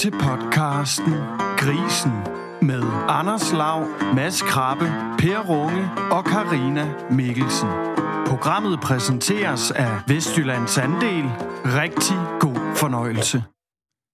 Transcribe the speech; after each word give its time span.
til 0.00 0.10
podcasten 0.10 1.14
Grisen 1.58 2.12
med 2.62 2.82
Anders 3.08 3.52
Lav, 3.52 3.86
Mads 4.14 4.42
Krabbe, 4.42 4.84
Per 5.18 5.38
Runge 5.48 5.90
og 6.10 6.24
Karina 6.24 6.94
Mikkelsen. 7.10 7.68
Programmet 8.26 8.80
præsenteres 8.80 9.70
af 9.70 10.00
Vestjyllands 10.08 10.78
Andel. 10.78 11.24
Rigtig 11.64 12.16
god 12.40 12.76
fornøjelse. 12.76 13.44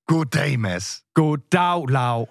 Goddag, 0.08 0.61
Mads. 0.61 1.02
Goddag, 1.14 1.89
Lav. 1.89 2.29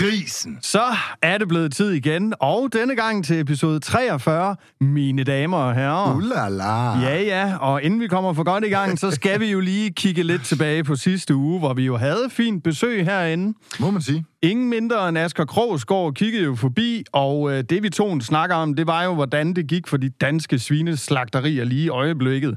Grisen. 0.00 0.58
Så 0.62 0.82
er 1.22 1.38
det 1.38 1.48
blevet 1.48 1.72
tid 1.72 1.90
igen, 1.90 2.34
og 2.40 2.68
denne 2.72 2.96
gang 2.96 3.24
til 3.24 3.40
episode 3.40 3.80
43, 3.80 4.56
mine 4.80 5.24
damer 5.24 5.56
og 5.56 5.74
herrer. 5.74 6.16
Ulala. 6.16 7.00
Ja, 7.00 7.22
ja, 7.22 7.56
og 7.56 7.82
inden 7.82 8.00
vi 8.00 8.08
kommer 8.08 8.32
for 8.32 8.42
godt 8.42 8.64
i 8.64 8.68
gang, 8.68 8.98
så 8.98 9.10
skal 9.10 9.40
vi 9.40 9.50
jo 9.50 9.60
lige 9.60 9.90
kigge 9.90 10.22
lidt 10.22 10.44
tilbage 10.44 10.84
på 10.84 10.96
sidste 10.96 11.34
uge, 11.34 11.58
hvor 11.58 11.74
vi 11.74 11.84
jo 11.84 11.96
havde 11.96 12.30
fint 12.30 12.64
besøg 12.64 13.04
herinde. 13.04 13.58
Må 13.80 13.90
man 13.90 14.02
sige. 14.02 14.24
Ingen 14.42 14.68
mindre 14.68 15.08
end 15.08 15.18
Asger 15.18 15.44
Krogsgaard 15.44 16.14
kiggede 16.14 16.44
jo 16.44 16.54
forbi, 16.54 17.04
og 17.12 17.52
øh, 17.52 17.64
det 17.70 17.82
vi 17.82 17.90
to 17.90 18.20
snakker 18.20 18.56
om, 18.56 18.74
det 18.74 18.86
var 18.86 19.04
jo, 19.04 19.14
hvordan 19.14 19.54
det 19.54 19.66
gik 19.66 19.86
for 19.86 19.96
de 19.96 20.08
danske 20.08 20.58
svineslagterier 20.58 21.64
lige 21.64 21.84
i 21.84 21.88
øjeblikket. 21.88 22.56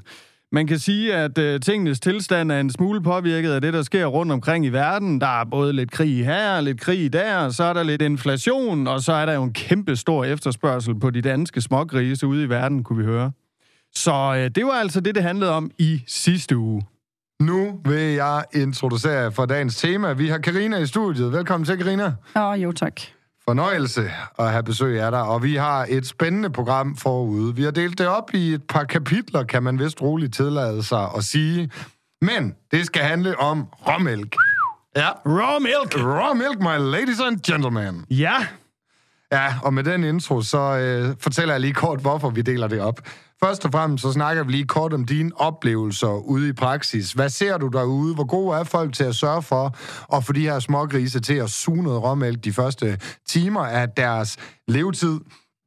Man 0.53 0.67
kan 0.67 0.79
sige, 0.79 1.15
at 1.15 1.37
øh, 1.37 1.59
tingenes 1.59 1.99
tilstand 1.99 2.51
er 2.51 2.59
en 2.59 2.69
smule 2.69 3.03
påvirket 3.03 3.51
af 3.51 3.61
det, 3.61 3.73
der 3.73 3.81
sker 3.81 4.05
rundt 4.05 4.31
omkring 4.31 4.65
i 4.65 4.69
verden. 4.69 5.21
Der 5.21 5.41
er 5.41 5.43
både 5.43 5.73
lidt 5.73 5.91
krig 5.91 6.25
her, 6.25 6.61
lidt 6.61 6.81
krig 6.81 7.13
der, 7.13 7.49
så 7.49 7.63
er 7.63 7.73
der 7.73 7.83
lidt 7.83 8.01
inflation, 8.01 8.87
og 8.87 9.01
så 9.01 9.13
er 9.13 9.25
der 9.25 9.33
jo 9.33 9.43
en 9.43 9.53
kæmpe 9.53 9.95
stor 9.95 10.25
efterspørgsel 10.25 10.99
på 10.99 11.09
de 11.09 11.21
danske 11.21 11.61
smågrise 11.61 12.27
ude 12.27 12.43
i 12.43 12.49
verden, 12.49 12.83
kunne 12.83 12.99
vi 12.99 13.05
høre. 13.05 13.31
Så 13.95 14.35
øh, 14.37 14.49
det 14.55 14.65
var 14.65 14.71
altså 14.71 15.01
det, 15.01 15.15
det 15.15 15.23
handlede 15.23 15.51
om 15.51 15.71
i 15.77 16.03
sidste 16.07 16.57
uge. 16.57 16.83
Nu 17.39 17.79
vil 17.85 18.13
jeg 18.13 18.43
introducere 18.53 19.31
for 19.31 19.45
dagens 19.45 19.75
tema. 19.75 20.13
Vi 20.13 20.27
har 20.27 20.37
Karina 20.37 20.77
i 20.77 20.85
studiet. 20.85 21.31
Velkommen 21.31 21.65
til, 21.65 21.77
Karina. 21.77 22.13
Oh, 22.35 22.63
jo 22.63 22.71
tak. 22.71 23.01
Fornøjelse 23.47 24.11
at 24.39 24.51
have 24.51 24.63
besøg 24.63 25.01
af 25.01 25.11
dig, 25.11 25.21
og 25.23 25.43
vi 25.43 25.55
har 25.55 25.85
et 25.89 26.07
spændende 26.07 26.49
program 26.49 26.95
forude. 26.97 27.55
Vi 27.55 27.63
har 27.63 27.71
delt 27.71 27.97
det 27.97 28.07
op 28.07 28.33
i 28.33 28.53
et 28.53 28.63
par 28.69 28.83
kapitler, 28.83 29.43
kan 29.43 29.63
man 29.63 29.79
vist 29.79 30.01
roligt 30.01 30.33
tillade 30.35 30.83
sig 30.83 31.09
at 31.17 31.23
sige. 31.23 31.71
Men 32.21 32.55
det 32.71 32.85
skal 32.85 33.01
handle 33.01 33.39
om 33.39 33.67
råmælk. 33.87 34.35
Ja, 34.95 35.09
Raw 35.25 35.59
milk! 35.59 35.95
raw 35.97 36.33
milk, 36.33 36.59
my 36.59 36.91
ladies 36.91 37.19
and 37.19 37.39
gentlemen. 37.39 38.05
Ja, 38.09 38.47
Ja, 39.31 39.53
og 39.63 39.73
med 39.73 39.83
den 39.83 40.03
intro, 40.03 40.41
så 40.41 40.57
øh, 40.59 41.15
fortæller 41.19 41.53
jeg 41.53 41.61
lige 41.61 41.73
kort, 41.73 41.99
hvorfor 41.99 42.29
vi 42.29 42.41
deler 42.41 42.67
det 42.67 42.81
op. 42.81 42.99
Først 43.43 43.65
og 43.65 43.71
fremmest, 43.71 44.01
så 44.01 44.11
snakker 44.11 44.43
vi 44.43 44.51
lige 44.51 44.67
kort 44.67 44.93
om 44.93 45.05
dine 45.05 45.31
oplevelser 45.35 46.07
ude 46.07 46.49
i 46.49 46.53
praksis. 46.53 47.11
Hvad 47.11 47.29
ser 47.29 47.57
du 47.57 47.67
derude? 47.67 48.15
Hvor 48.15 48.25
gode 48.25 48.57
er 48.57 48.63
folk 48.63 48.93
til 48.93 49.03
at 49.03 49.15
sørge 49.15 49.41
for 49.41 49.75
at 50.15 50.23
få 50.23 50.33
de 50.33 50.41
her 50.41 50.59
smågrise 50.59 51.19
til 51.19 51.33
at 51.33 51.49
suge 51.49 51.83
noget 51.83 52.03
råmælk 52.03 52.43
de 52.43 52.53
første 52.53 52.99
timer 53.27 53.65
af 53.65 53.89
deres 53.89 54.37
levetid? 54.67 55.19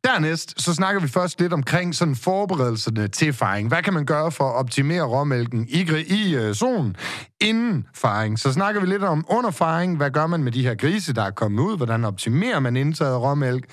Dernæst, 0.04 0.62
så 0.62 0.74
snakker 0.74 1.00
vi 1.00 1.08
først 1.08 1.41
lidt 1.41 1.52
omkring 1.52 1.94
sådan 1.94 2.16
forberedelserne 2.16 3.08
til 3.08 3.32
faring. 3.32 3.69
Hvad 3.69 3.82
kan 3.82 3.94
man 3.94 4.06
gøre 4.06 4.32
for 4.32 4.44
at 4.44 4.54
optimere 4.54 5.02
råmælken 5.02 5.66
i, 5.69 6.04
i 6.08 6.34
øh, 6.34 6.54
zonen 6.54 6.97
inden 7.41 7.86
faring? 7.94 8.38
Så 8.38 8.52
snakker 8.52 8.80
vi 8.80 8.86
lidt 8.86 9.04
om 9.04 9.24
under 9.28 9.50
faring. 9.50 9.97
Hvad 9.97 10.10
gør 10.10 10.27
man 10.27 10.44
med 10.44 10.52
de 10.52 10.62
her 10.62 10.74
grise, 10.74 11.12
der 11.12 11.22
er 11.22 11.30
kommet 11.30 11.62
ud? 11.62 11.77
Hvordan 11.77 12.04
optimerer 12.04 12.60
man 12.60 12.77
indtaget 12.77 13.20
råmælk? 13.20 13.64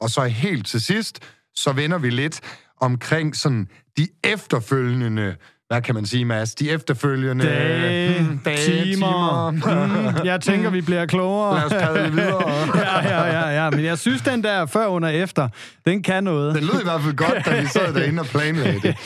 Og 0.00 0.10
så 0.10 0.24
helt 0.24 0.66
til 0.66 0.80
sidst, 0.80 1.20
så 1.54 1.72
vender 1.72 1.98
vi 1.98 2.10
lidt 2.10 2.40
omkring 2.80 3.36
sådan 3.36 3.68
de 3.96 4.08
efterfølgende, 4.24 5.36
hvad 5.68 5.82
kan 5.82 5.94
man 5.94 6.06
sige, 6.06 6.24
Mads? 6.24 6.54
De 6.54 6.70
efterfølgende 6.70 7.44
dage, 7.44 8.22
hmm, 8.22 8.40
timer. 8.56 9.50
Mm, 9.50 10.26
jeg 10.26 10.40
tænker, 10.40 10.70
vi 10.70 10.80
bliver 10.80 11.06
klogere. 11.06 11.54
Lad 11.54 11.64
os 11.64 11.72
padle 11.72 12.12
videre. 12.22 12.76
ja, 12.76 13.08
ja, 13.08 13.24
ja, 13.24 13.64
ja. 13.64 13.70
Men 13.70 13.84
jeg 13.84 13.98
synes, 13.98 14.22
den 14.22 14.44
der 14.44 14.66
før, 14.66 14.86
under, 14.86 15.08
efter, 15.08 15.48
den 15.86 16.02
kan 16.02 16.24
noget. 16.24 16.54
Den 16.54 16.64
lød 16.64 16.80
i 16.80 16.84
hvert 16.84 17.00
fald 17.02 17.16
godt, 17.16 17.46
da 17.46 17.60
vi 17.60 17.66
sad 17.66 17.94
derinde 17.94 18.20
og 18.20 18.26
planlagde 18.26 18.80
det. 18.80 18.96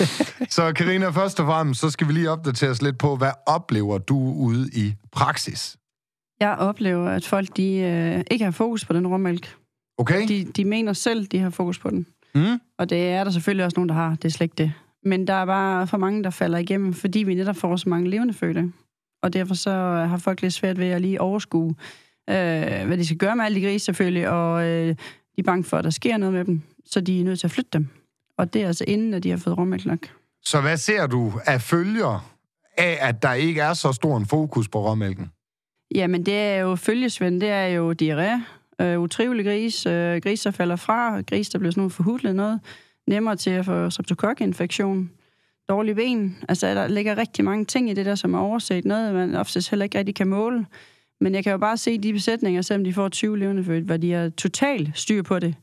Så 0.50 0.72
Karina, 0.72 1.08
først 1.08 1.40
og 1.40 1.46
fremmest, 1.46 1.80
så 1.80 1.90
skal 1.90 2.08
vi 2.08 2.12
lige 2.12 2.30
opdatere 2.30 2.70
os 2.70 2.82
lidt 2.82 2.98
på, 2.98 3.16
hvad 3.16 3.32
oplever 3.46 3.98
du 3.98 4.18
ude 4.18 4.70
i 4.72 4.94
praksis? 5.12 5.76
Jeg 6.40 6.56
oplever, 6.58 7.08
at 7.10 7.26
folk 7.26 7.48
de, 7.56 7.76
øh, 7.76 8.24
ikke 8.30 8.44
har 8.44 8.52
fokus 8.52 8.84
på 8.84 8.92
den 8.92 9.06
råmælk. 9.06 9.54
Okay? 9.98 10.28
De, 10.28 10.44
de 10.56 10.64
mener 10.64 10.92
selv, 10.92 11.26
de 11.26 11.38
har 11.38 11.50
fokus 11.50 11.78
på 11.78 11.90
den. 11.90 12.06
Mm. 12.34 12.60
Og 12.78 12.90
det 12.90 13.08
er 13.08 13.24
der 13.24 13.30
selvfølgelig 13.30 13.64
også 13.64 13.76
nogen, 13.76 13.88
der 13.88 13.94
har. 13.94 14.10
Det 14.14 14.24
er 14.24 14.28
slet 14.28 14.44
ikke 14.44 14.54
det. 14.58 14.72
Men 15.04 15.26
der 15.26 15.34
er 15.34 15.46
bare 15.46 15.86
for 15.86 15.96
mange, 15.96 16.24
der 16.24 16.30
falder 16.30 16.58
igennem, 16.58 16.94
fordi 16.94 17.18
vi 17.18 17.34
netop 17.34 17.56
får 17.56 17.76
så 17.76 17.88
mange 17.88 18.10
levende 18.10 18.34
fødte. 18.34 18.72
Og 19.22 19.32
derfor 19.32 19.54
så 19.54 19.70
har 20.08 20.18
folk 20.18 20.42
lidt 20.42 20.52
svært 20.52 20.78
ved 20.78 20.86
at 20.86 21.00
lige 21.00 21.20
overskue, 21.20 21.74
øh, 22.30 22.86
hvad 22.86 22.96
de 22.96 23.06
skal 23.06 23.16
gøre 23.16 23.36
med 23.36 23.44
alle 23.44 23.60
de 23.60 23.66
grise 23.66 23.84
selvfølgelig, 23.84 24.28
og 24.28 24.64
øh, 24.64 24.88
de 24.88 24.96
er 25.38 25.42
bange 25.42 25.64
for, 25.64 25.76
at 25.76 25.84
der 25.84 25.90
sker 25.90 26.16
noget 26.16 26.34
med 26.34 26.44
dem, 26.44 26.62
så 26.84 27.00
de 27.00 27.20
er 27.20 27.24
nødt 27.24 27.40
til 27.40 27.46
at 27.46 27.50
flytte 27.50 27.70
dem. 27.72 27.88
Og 28.38 28.52
det 28.54 28.62
er 28.62 28.66
altså 28.66 28.84
inden, 28.88 29.14
at 29.14 29.22
de 29.22 29.30
har 29.30 29.36
fået 29.36 29.58
råmælk 29.58 29.86
nok. 29.86 29.98
Så 30.44 30.60
hvad 30.60 30.76
ser 30.76 31.06
du 31.06 31.32
af 31.46 31.60
følger 31.60 32.30
af, 32.78 32.98
at 33.00 33.22
der 33.22 33.32
ikke 33.32 33.60
er 33.60 33.74
så 33.74 33.92
stor 33.92 34.16
en 34.16 34.26
fokus 34.26 34.68
på 34.68 34.88
råmælken? 34.88 35.30
Jamen, 35.94 36.26
det 36.26 36.34
er 36.34 36.56
jo 36.56 36.76
følgesvend, 36.76 37.40
det 37.40 37.48
er 37.48 37.66
jo 37.66 37.94
diarré, 38.02 38.40
øh, 38.80 39.00
utrivelig 39.00 39.44
gris, 39.44 39.86
øh, 39.86 40.20
gris, 40.22 40.40
der 40.40 40.50
falder 40.50 40.76
fra, 40.76 41.20
gris, 41.20 41.48
der 41.48 41.58
bliver 41.58 41.72
sådan 41.72 41.80
noget 41.80 41.92
forhudlet 41.92 42.36
noget, 42.36 42.60
nemmere 43.06 43.36
til 43.36 43.50
at 43.50 43.64
få 43.64 43.90
streptokokinfektion, 43.90 45.10
dårlige 45.68 45.94
ben. 45.94 46.36
Altså, 46.48 46.66
der 46.66 46.88
ligger 46.88 47.18
rigtig 47.18 47.44
mange 47.44 47.64
ting 47.64 47.90
i 47.90 47.94
det 47.94 48.06
der, 48.06 48.14
som 48.14 48.34
er 48.34 48.38
overset. 48.38 48.84
Noget, 48.84 49.14
man 49.14 49.34
oftest 49.34 49.70
heller 49.70 49.84
ikke 49.84 49.98
rigtig 49.98 50.14
kan 50.14 50.28
måle. 50.28 50.66
Men 51.20 51.34
jeg 51.34 51.44
kan 51.44 51.52
jo 51.52 51.58
bare 51.58 51.76
se 51.76 51.98
de 51.98 52.12
besætninger, 52.12 52.62
selvom 52.62 52.84
de 52.84 52.92
får 52.92 53.08
20 53.08 53.38
levende 53.38 53.64
født, 53.64 53.84
hvor 53.84 53.96
de 53.96 54.12
har 54.12 54.28
totalt 54.28 54.98
styr 54.98 55.22
på 55.22 55.38
det. 55.38 55.54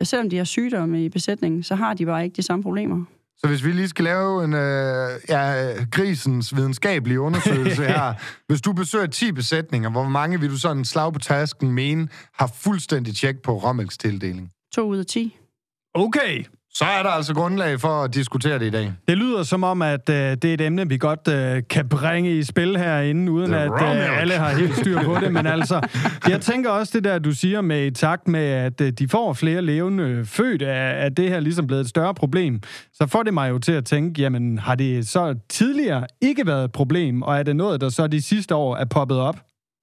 Og 0.00 0.06
selvom 0.06 0.30
de 0.30 0.36
har 0.36 0.44
sygdomme 0.44 1.04
i 1.04 1.08
besætningen, 1.08 1.62
så 1.62 1.74
har 1.74 1.94
de 1.94 2.06
bare 2.06 2.24
ikke 2.24 2.36
de 2.36 2.42
samme 2.42 2.62
problemer. 2.62 3.04
Så 3.40 3.46
hvis 3.46 3.64
vi 3.64 3.72
lige 3.72 3.88
skal 3.88 4.04
lave 4.04 4.44
en 4.44 4.54
øh, 4.54 5.20
ja, 5.28 5.72
grisens 5.90 6.56
videnskabelige 6.56 7.20
undersøgelse 7.20 7.84
her. 7.84 8.14
Hvis 8.48 8.60
du 8.60 8.72
besøger 8.72 9.06
10 9.06 9.32
besætninger, 9.32 9.90
hvor 9.90 10.04
mange 10.04 10.40
vil 10.40 10.50
du 10.50 10.58
sådan 10.58 10.84
slag 10.84 11.12
på 11.12 11.18
tasken 11.18 11.72
mene 11.72 12.08
har 12.34 12.46
fuldstændig 12.46 13.16
tjek 13.16 13.42
på 13.42 13.58
råmælkstildeling? 13.58 14.50
To 14.74 14.82
ud 14.82 14.98
af 14.98 15.06
10. 15.06 15.36
Okay. 15.94 16.44
Så 16.74 16.84
er 16.84 17.02
der 17.02 17.10
altså 17.10 17.34
grundlag 17.34 17.80
for 17.80 18.02
at 18.02 18.14
diskutere 18.14 18.58
det 18.58 18.66
i 18.66 18.70
dag. 18.70 18.92
Det 19.08 19.18
lyder 19.18 19.42
som 19.42 19.64
om, 19.64 19.82
at 19.82 20.08
øh, 20.08 20.14
det 20.14 20.44
er 20.44 20.54
et 20.54 20.60
emne, 20.60 20.88
vi 20.88 20.98
godt 20.98 21.28
øh, 21.28 21.62
kan 21.70 21.88
bringe 21.88 22.38
i 22.38 22.42
spil 22.42 22.76
herinde, 22.76 23.32
uden 23.32 23.50
The 23.50 23.60
at 23.60 23.70
øh, 23.70 24.20
alle 24.20 24.34
har 24.34 24.58
helt 24.58 24.76
styr 24.76 25.02
på 25.02 25.16
det. 25.20 25.32
Men 25.32 25.46
altså, 25.46 25.80
jeg 26.28 26.40
tænker 26.40 26.70
også 26.70 26.92
det 26.94 27.04
der, 27.04 27.18
du 27.18 27.32
siger 27.32 27.60
med 27.60 27.86
i 27.86 27.90
takt 27.90 28.28
med, 28.28 28.44
at 28.44 28.80
øh, 28.80 28.92
de 28.92 29.08
får 29.08 29.32
flere 29.32 29.62
levende 29.62 30.26
født, 30.26 30.62
er, 30.62 30.90
at 30.90 31.16
det 31.16 31.28
her 31.28 31.40
ligesom 31.40 31.66
blevet 31.66 31.80
et 31.80 31.88
større 31.88 32.14
problem. 32.14 32.60
Så 32.92 33.06
får 33.06 33.22
det 33.22 33.34
mig 33.34 33.50
jo 33.50 33.58
til 33.58 33.72
at 33.72 33.84
tænke, 33.84 34.22
jamen 34.22 34.58
har 34.58 34.74
det 34.74 35.08
så 35.08 35.34
tidligere 35.48 36.06
ikke 36.20 36.46
været 36.46 36.64
et 36.64 36.72
problem, 36.72 37.22
og 37.22 37.38
er 37.38 37.42
det 37.42 37.56
noget, 37.56 37.80
der 37.80 37.88
så 37.88 38.06
de 38.06 38.22
sidste 38.22 38.54
år 38.54 38.76
er 38.76 38.84
poppet 38.84 39.18
op? 39.18 39.36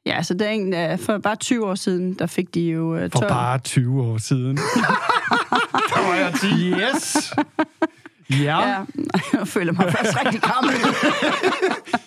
Ja, 0.05 0.23
så 0.23 0.33
det 0.33 0.47
er 0.47 0.51
en, 0.51 0.73
øh, 0.73 0.99
for 0.99 1.17
bare 1.17 1.35
20 1.35 1.65
år 1.65 1.75
siden, 1.75 2.13
der 2.13 2.25
fik 2.25 2.53
de 2.53 2.61
jo 2.61 2.95
øh, 2.95 3.01
12. 3.01 3.11
For 3.11 3.29
bare 3.29 3.59
20 3.59 4.01
år 4.03 4.17
siden. 4.17 4.57
Der 5.95 6.07
var 6.07 6.15
jeg 6.15 6.33
10. 6.41 6.47
Yes! 6.71 7.33
Ja, 8.29 8.35
Ja, 8.67 8.77
jeg 9.33 9.47
føler 9.47 9.73
mig 9.73 9.91
først 9.91 10.25
rigtig 10.25 10.41
gammel. 10.41 10.73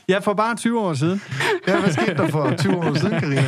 ja, 0.08 0.18
for 0.18 0.34
bare 0.34 0.56
20 0.56 0.80
år 0.80 0.94
siden. 0.94 1.22
Ja, 1.66 1.80
hvad 1.80 1.92
skete 1.92 2.14
der 2.14 2.28
for 2.28 2.54
20 2.58 2.76
år 2.76 2.94
siden, 2.94 3.20
Karina? 3.20 3.42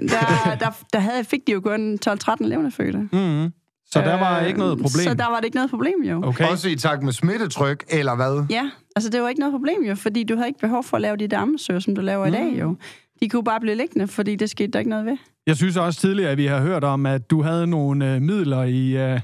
Der, 0.00 0.56
der, 0.60 0.70
der 0.92 0.98
havde, 0.98 1.24
fik 1.24 1.40
de 1.46 1.52
jo 1.52 1.60
kun 1.60 1.98
12-13 2.08 2.34
levende 2.40 2.70
fødte. 2.70 2.98
Mm. 2.98 3.52
Så 3.86 4.00
der 4.00 4.18
var 4.18 4.40
ikke 4.40 4.58
noget 4.58 4.78
problem? 4.78 5.04
Så 5.08 5.14
der 5.14 5.30
var 5.30 5.36
det 5.36 5.44
ikke 5.44 5.54
noget 5.54 5.70
problem, 5.70 6.02
jo. 6.04 6.22
Okay. 6.24 6.48
Også 6.48 6.68
i 6.68 6.76
takt 6.76 7.02
med 7.02 7.12
smittetryk, 7.12 7.84
eller 7.88 8.14
hvad? 8.14 8.46
Ja, 8.50 8.70
altså 8.96 9.10
det 9.10 9.22
var 9.22 9.28
ikke 9.28 9.40
noget 9.40 9.52
problem, 9.52 9.82
jo, 9.82 9.94
fordi 9.94 10.24
du 10.24 10.34
havde 10.36 10.48
ikke 10.48 10.60
behov 10.60 10.84
for 10.84 10.96
at 10.96 11.00
lave 11.00 11.16
de 11.16 11.28
dammesøger, 11.28 11.80
som 11.80 11.94
du 11.94 12.00
laver 12.00 12.26
mm. 12.26 12.34
i 12.34 12.36
dag, 12.36 12.60
jo. 12.60 12.76
De 13.22 13.28
kunne 13.28 13.44
bare 13.44 13.60
blive 13.60 13.74
liggende, 13.74 14.08
fordi 14.08 14.36
det 14.36 14.50
skete 14.50 14.72
der 14.72 14.78
ikke 14.78 14.90
noget 14.90 15.06
ved. 15.06 15.16
Jeg 15.46 15.56
synes 15.56 15.76
også 15.76 16.00
tidligere, 16.00 16.30
at 16.30 16.38
vi 16.38 16.46
har 16.46 16.60
hørt 16.60 16.84
om, 16.84 17.06
at 17.06 17.30
du 17.30 17.42
havde 17.42 17.66
nogle 17.66 18.14
øh, 18.14 18.22
midler 18.22 18.62
i, 18.62 18.96
øh, 18.96 19.20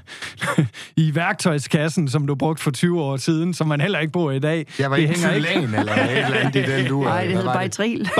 i 1.05 1.15
værktøjskassen, 1.15 2.07
som 2.07 2.27
du 2.27 2.35
brugte 2.35 2.63
for 2.63 2.71
20 2.71 3.01
år 3.01 3.17
siden, 3.17 3.53
som 3.53 3.67
man 3.67 3.81
heller 3.81 3.99
ikke 3.99 4.11
bruger 4.11 4.31
i 4.31 4.39
dag. 4.39 4.67
Jeg 4.79 4.89
var 4.89 4.95
det 4.95 5.03
ikke 5.03 5.19
hænger 5.19 5.35
ikke. 5.35 5.47
Tylan 5.47 5.79
eller 5.79 5.93
et 5.93 6.25
eller 6.25 6.37
andet 6.37 6.55
i 6.55 6.71
den 6.71 6.87
du. 6.87 7.03
Nej, 7.03 7.23
det 7.23 7.31
hedder 7.31 7.45
var 7.45 7.61
den, 7.61 7.71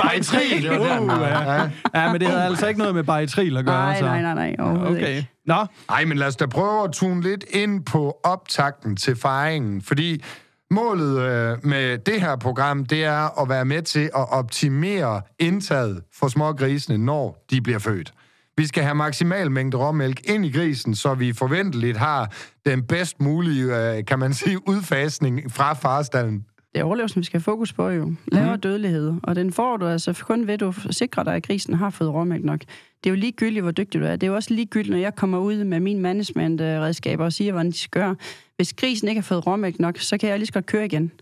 Uh, 1.10 1.20
ja. 1.20 1.52
ja. 1.52 1.70
ja, 1.94 2.12
men 2.12 2.20
det 2.20 2.28
havde 2.28 2.44
altså 2.44 2.66
ikke 2.66 2.78
noget 2.78 2.94
med 2.94 3.04
baritril 3.04 3.56
at 3.56 3.64
gøre. 3.64 3.74
Nej, 3.74 3.98
så. 3.98 4.04
nej, 4.04 4.22
nej, 4.22 4.34
nej, 4.34 4.66
Okay. 4.66 5.16
ikke. 5.16 5.28
Nå, 5.46 5.66
Ej, 5.90 6.04
men 6.04 6.18
lad 6.18 6.26
os 6.26 6.36
da 6.36 6.46
prøve 6.46 6.84
at 6.84 6.92
tune 6.92 7.22
lidt 7.22 7.44
ind 7.50 7.84
på 7.84 8.20
optakten 8.24 8.96
til 8.96 9.16
fejringen, 9.16 9.82
fordi 9.82 10.22
målet 10.70 11.20
øh, 11.20 11.66
med 11.66 11.98
det 11.98 12.20
her 12.20 12.36
program, 12.36 12.84
det 12.84 13.04
er 13.04 13.42
at 13.42 13.48
være 13.48 13.64
med 13.64 13.82
til 13.82 14.04
at 14.04 14.32
optimere 14.32 15.22
indtaget 15.38 16.02
for 16.14 16.28
smågrisene, 16.28 16.98
når 16.98 17.44
de 17.50 17.60
bliver 17.60 17.78
født. 17.78 18.12
Vi 18.56 18.66
skal 18.66 18.82
have 18.82 18.94
maksimal 18.94 19.50
mængde 19.50 19.76
råmælk 19.76 20.20
ind 20.24 20.46
i 20.46 20.52
grisen, 20.52 20.94
så 20.94 21.14
vi 21.14 21.32
forventeligt 21.32 21.96
har 21.96 22.32
den 22.66 22.82
bedst 22.82 23.20
mulige, 23.20 23.96
øh, 23.96 24.04
kan 24.04 24.18
man 24.18 24.34
sige, 24.34 24.68
udfasning 24.68 25.52
fra 25.52 25.72
farstallen 25.72 26.44
det 26.74 26.80
er 26.80 26.84
overlevelsen, 26.84 27.20
vi 27.20 27.24
skal 27.24 27.38
have 27.38 27.44
fokus 27.44 27.72
på 27.72 27.88
jo. 27.88 28.12
Lavere 28.32 28.54
mm. 28.54 28.60
dødelighed. 28.60 29.14
Og 29.22 29.36
den 29.36 29.52
får 29.52 29.76
du 29.76 29.86
altså 29.86 30.24
kun 30.26 30.46
ved, 30.46 30.54
at 30.54 30.60
du 30.60 30.72
sikrer 30.90 31.22
dig, 31.22 31.34
at 31.34 31.42
grisen 31.42 31.74
har 31.74 31.90
fået 31.90 32.10
råmælk 32.10 32.44
nok. 32.44 32.60
Det 33.04 33.10
er 33.10 33.14
jo 33.14 33.16
ligegyldigt, 33.16 33.62
hvor 33.62 33.72
dygtig 33.72 34.00
du 34.00 34.06
er. 34.06 34.10
Det 34.10 34.22
er 34.22 34.26
jo 34.26 34.34
også 34.34 34.54
ligegyldigt, 34.54 34.90
når 34.90 34.98
jeg 34.98 35.14
kommer 35.14 35.38
ud 35.38 35.64
med 35.64 35.80
min 35.80 36.00
management-redskaber 36.00 37.24
og 37.24 37.32
siger, 37.32 37.52
hvordan 37.52 37.70
de 37.70 37.78
skal 37.78 38.02
gøre. 38.02 38.16
Hvis 38.56 38.72
grisen 38.72 39.08
ikke 39.08 39.20
har 39.20 39.26
fået 39.26 39.46
råmælk 39.46 39.78
nok, 39.78 39.98
så 39.98 40.18
kan 40.18 40.28
jeg 40.28 40.38
lige 40.38 40.46
så 40.46 40.52
godt 40.52 40.66
køre 40.66 40.84
igen. 40.84 41.12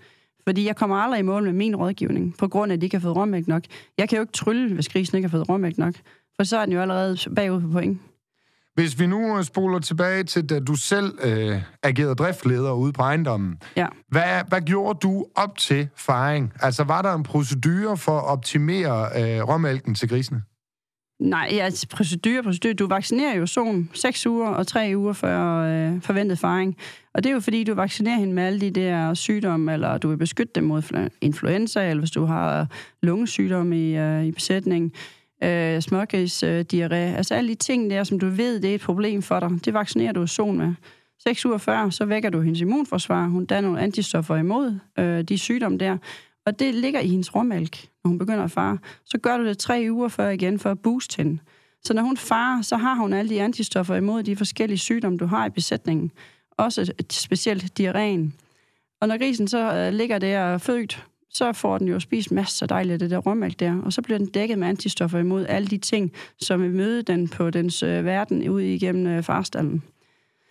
Fordi 0.44 0.66
jeg 0.66 0.76
kommer 0.76 0.96
aldrig 0.96 1.18
i 1.18 1.22
mål 1.22 1.44
med 1.44 1.52
min 1.52 1.76
rådgivning, 1.76 2.36
på 2.38 2.48
grund 2.48 2.72
af, 2.72 2.76
at 2.76 2.80
de 2.80 2.86
ikke 2.86 2.96
har 2.96 3.02
fået 3.02 3.16
råmælk 3.16 3.48
nok. 3.48 3.62
Jeg 3.98 4.08
kan 4.08 4.16
jo 4.16 4.22
ikke 4.22 4.32
trylle, 4.32 4.74
hvis 4.74 4.88
grisen 4.88 5.16
ikke 5.16 5.28
har 5.28 5.38
fået 5.38 5.48
råmælk 5.48 5.78
nok. 5.78 5.94
For 6.36 6.44
så 6.44 6.58
er 6.58 6.64
den 6.64 6.74
jo 6.74 6.80
allerede 6.80 7.16
bagud 7.36 7.60
på 7.60 7.68
point. 7.68 8.00
Hvis 8.74 9.00
vi 9.00 9.06
nu 9.06 9.42
spoler 9.42 9.78
tilbage 9.78 10.24
til, 10.24 10.50
da 10.50 10.60
du 10.60 10.74
selv 10.74 11.18
øh, 11.22 11.62
agerede 11.82 12.14
driftleder 12.14 12.72
ude 12.72 12.92
på 12.92 13.02
ejendommen. 13.02 13.58
Ja. 13.76 13.86
Hvad, 14.08 14.48
hvad 14.48 14.60
gjorde 14.60 14.98
du 15.02 15.26
op 15.36 15.58
til 15.58 15.88
faring? 15.96 16.52
Altså, 16.60 16.84
var 16.84 17.02
der 17.02 17.14
en 17.14 17.22
procedure 17.22 17.96
for 17.96 18.18
at 18.18 18.24
optimere 18.24 19.08
øh, 19.16 19.48
råmælken 19.48 19.94
til 19.94 20.08
grisene? 20.08 20.42
Nej, 21.20 21.48
ja, 21.52 21.64
altså, 21.64 21.88
procedure, 21.88 22.42
procedure. 22.42 22.72
Du 22.72 22.86
vaccinerer 22.86 23.36
jo 23.36 23.46
solen 23.46 23.90
6 23.94 24.26
uger 24.26 24.48
og 24.48 24.66
3 24.66 24.92
uger 24.96 25.12
før 25.12 25.56
øh, 25.56 26.02
forventet 26.02 26.38
faring. 26.38 26.76
Og 27.14 27.24
det 27.24 27.30
er 27.30 27.34
jo 27.34 27.40
fordi, 27.40 27.64
du 27.64 27.74
vaccinerer 27.74 28.16
hende 28.16 28.34
med 28.34 28.42
alle 28.42 28.60
de 28.60 28.70
der 28.70 29.14
sygdomme, 29.14 29.72
eller 29.72 29.98
du 29.98 30.08
vil 30.08 30.16
beskytte 30.16 30.52
dem 30.54 30.64
mod 30.64 31.10
influenza, 31.20 31.90
eller 31.90 32.00
hvis 32.00 32.10
du 32.10 32.24
har 32.24 32.66
lungesygdomme 33.02 33.88
i, 33.90 33.96
øh, 33.96 34.24
i 34.24 34.32
besætningen 34.32 34.92
øh, 35.44 35.78
smågrisdiarré. 35.78 36.94
Øh, 36.94 37.16
altså 37.16 37.34
alle 37.34 37.48
de 37.48 37.54
ting 37.54 37.90
der, 37.90 38.04
som 38.04 38.18
du 38.18 38.28
ved, 38.28 38.60
det 38.60 38.70
er 38.70 38.74
et 38.74 38.80
problem 38.80 39.22
for 39.22 39.40
dig, 39.40 39.50
det 39.64 39.74
vaccinerer 39.74 40.12
du 40.12 40.26
solen 40.26 40.58
med. 40.58 40.74
Seks 41.26 41.46
uger 41.46 41.58
før, 41.58 41.90
så 41.90 42.04
vækker 42.04 42.30
du 42.30 42.40
hendes 42.40 42.60
immunforsvar. 42.60 43.26
Hun 43.26 43.46
danner 43.46 43.68
nogle 43.68 43.82
antistoffer 43.82 44.36
imod 44.36 44.78
øh, 44.98 45.22
de 45.22 45.38
sygdomme 45.38 45.78
der. 45.78 45.96
Og 46.48 46.58
det 46.58 46.74
ligger 46.74 47.00
i 47.00 47.08
hendes 47.08 47.34
råmælk, 47.34 47.88
når 48.04 48.08
hun 48.08 48.18
begynder 48.18 48.44
at 48.44 48.50
fare. 48.50 48.78
Så 49.04 49.18
gør 49.18 49.36
du 49.36 49.46
det 49.46 49.58
tre 49.58 49.86
uger 49.90 50.08
før 50.08 50.28
igen 50.28 50.58
for 50.58 50.70
at 50.70 50.78
booste 50.78 51.16
hende. 51.16 51.38
Så 51.82 51.94
når 51.94 52.02
hun 52.02 52.16
farer, 52.16 52.62
så 52.62 52.76
har 52.76 52.94
hun 52.94 53.12
alle 53.12 53.28
de 53.28 53.42
antistoffer 53.42 53.94
imod 53.94 54.22
de 54.22 54.36
forskellige 54.36 54.78
sygdomme, 54.78 55.18
du 55.18 55.26
har 55.26 55.46
i 55.46 55.50
besætningen. 55.50 56.10
Også 56.50 56.92
specielt 57.10 57.80
diarréen. 57.80 58.30
Og 59.00 59.08
når 59.08 59.18
grisen 59.18 59.48
så 59.48 59.74
øh, 59.74 59.92
ligger 59.92 60.18
der 60.18 60.44
og 60.44 60.60
født, 60.60 61.06
så 61.30 61.52
får 61.52 61.78
den 61.78 61.88
jo 61.88 62.00
spist 62.00 62.32
masser 62.32 62.64
af 62.64 62.68
dejligt 62.68 63.00
det 63.00 63.10
der 63.10 63.18
råmælk 63.18 63.60
der, 63.60 63.82
og 63.82 63.92
så 63.92 64.02
bliver 64.02 64.18
den 64.18 64.26
dækket 64.26 64.58
med 64.58 64.68
antistoffer 64.68 65.18
imod 65.18 65.46
alle 65.48 65.68
de 65.68 65.78
ting, 65.78 66.12
som 66.40 66.62
vil 66.62 66.70
møde 66.70 67.02
den 67.02 67.28
på 67.28 67.50
dens 67.50 67.82
øh, 67.82 68.04
verden 68.04 68.48
ud 68.48 68.60
igennem 68.60 69.06
øh, 69.06 69.22
farstallen. 69.22 69.82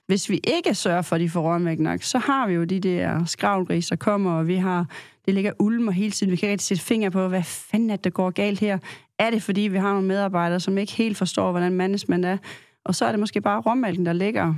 Hvis 0.08 0.30
vi 0.30 0.40
ikke 0.44 0.76
sørger 0.76 1.02
for, 1.02 1.16
at 1.16 1.22
de 1.22 1.30
får 1.30 1.54
råmælk 1.54 1.80
nok, 1.80 2.02
så 2.02 2.18
har 2.18 2.48
vi 2.48 2.54
jo 2.54 2.64
de 2.64 2.80
der 2.80 3.26
skravlgris, 3.26 3.88
der 3.88 3.96
kommer, 3.96 4.32
og 4.32 4.48
vi 4.48 4.56
har, 4.56 4.86
det 5.28 5.36
ligger 5.36 5.52
ulmer 5.60 5.92
hele 5.92 6.12
tiden. 6.12 6.32
Vi 6.32 6.36
kan 6.36 6.50
ikke 6.50 6.64
sætte 6.64 6.84
fingre 6.84 7.12
på, 7.12 7.28
hvad 7.28 7.44
fanden 7.44 7.90
er 7.90 7.96
det, 7.96 8.04
der 8.04 8.10
går 8.10 8.30
galt 8.30 8.60
her? 8.60 8.78
Er 9.20 9.30
det, 9.30 9.44
fordi 9.44 9.62
vi 9.62 9.78
har 9.78 9.92
nogle 9.92 10.08
medarbejdere, 10.08 10.60
som 10.60 10.78
ikke 10.78 10.94
helt 10.94 11.18
forstår, 11.18 11.52
hvordan 11.52 11.72
management 11.72 12.26
er? 12.26 12.38
Og 12.86 12.96
så 12.96 13.06
er 13.06 13.12
det 13.12 13.20
måske 13.20 13.42
bare 13.42 13.62
råmælken, 13.62 14.06
der 14.06 14.14
ligger 14.14 14.56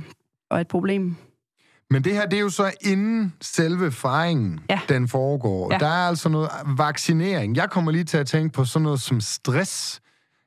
og 0.50 0.60
et 0.60 0.68
problem. 0.68 1.16
Men 1.90 2.04
det 2.04 2.12
her, 2.12 2.26
det 2.26 2.36
er 2.36 2.40
jo 2.40 2.48
så 2.48 2.72
inden 2.80 3.34
selve 3.40 3.92
fejringen, 3.92 4.60
ja. 4.70 4.80
den 4.88 5.08
foregår. 5.08 5.72
Ja. 5.72 5.78
Der 5.78 5.86
er 5.86 6.08
altså 6.08 6.28
noget 6.28 6.50
vaccinering. 6.76 7.56
Jeg 7.56 7.70
kommer 7.70 7.90
lige 7.90 8.04
til 8.04 8.16
at 8.18 8.26
tænke 8.26 8.52
på 8.52 8.64
sådan 8.64 8.82
noget 8.82 9.00
som 9.00 9.20
stress 9.20 10.00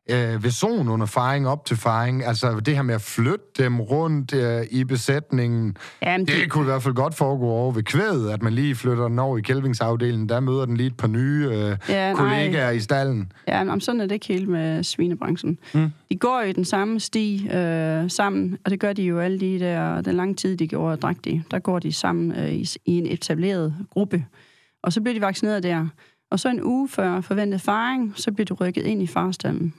øh, 0.09 0.43
ved 0.43 0.51
zon 0.51 0.89
under 0.89 1.05
fejring 1.05 1.47
op 1.47 1.65
til 1.65 1.77
fejring. 1.77 2.25
Altså 2.25 2.59
det 2.59 2.75
her 2.75 2.81
med 2.81 2.95
at 2.95 3.01
flytte 3.01 3.45
dem 3.57 3.81
rundt 3.81 4.33
øh, 4.33 4.61
i 4.71 4.83
besætningen. 4.83 5.77
Jamen, 6.01 6.27
det... 6.27 6.35
det 6.35 6.49
kunne 6.49 6.63
i 6.63 6.65
hvert 6.65 6.83
fald 6.83 6.93
godt 6.93 7.15
foregå 7.15 7.45
over 7.45 7.71
ved 7.71 7.83
kvædet, 7.83 8.29
at 8.31 8.41
man 8.41 8.53
lige 8.53 8.75
flytter 8.75 9.07
den 9.07 9.19
over 9.19 9.37
i 9.37 9.41
kælvingsafdelingen. 9.41 10.29
Der 10.29 10.39
møder 10.39 10.65
den 10.65 10.77
lige 10.77 10.87
et 10.87 10.97
par 10.97 11.07
nye 11.07 11.49
øh, 11.51 11.77
ja, 11.89 12.13
kollegaer 12.15 12.65
nej. 12.65 12.71
i 12.71 12.79
stallen. 12.79 13.31
Ja, 13.47 13.63
men 13.63 13.81
sådan 13.81 14.01
er 14.01 14.05
det 14.05 14.15
ikke 14.15 14.27
helt 14.27 14.49
med 14.49 14.83
svinebranchen. 14.83 15.57
Mm. 15.73 15.89
De 16.11 16.17
går 16.17 16.41
jo 16.41 16.49
i 16.49 16.53
den 16.53 16.65
samme 16.65 16.99
sti 16.99 17.47
øh, 17.53 18.09
sammen, 18.09 18.57
og 18.65 18.71
det 18.71 18.79
gør 18.79 18.93
de 18.93 19.03
jo 19.03 19.19
alle 19.19 19.39
de 19.39 19.59
der, 19.59 20.01
den 20.01 20.15
lange 20.15 20.35
tid, 20.35 20.57
de 20.57 20.67
går 20.67 20.91
og 20.91 21.01
drak 21.01 21.17
de. 21.25 21.43
Der 21.51 21.59
går 21.59 21.79
de 21.79 21.93
sammen 21.93 22.31
øh, 22.31 22.51
i, 22.51 22.67
i 22.85 22.97
en 22.97 23.07
etableret 23.07 23.75
gruppe. 23.89 24.25
Og 24.83 24.93
så 24.93 25.01
bliver 25.01 25.13
de 25.13 25.21
vaccineret 25.21 25.63
der. 25.63 25.87
Og 26.31 26.39
så 26.39 26.49
en 26.49 26.63
uge 26.63 26.89
før 26.89 27.21
forventet 27.21 27.61
faring, 27.61 28.13
så 28.15 28.31
bliver 28.31 28.45
du 28.45 28.53
rykket 28.53 28.85
ind 28.85 29.01
i 29.01 29.07
farstallen. 29.07 29.73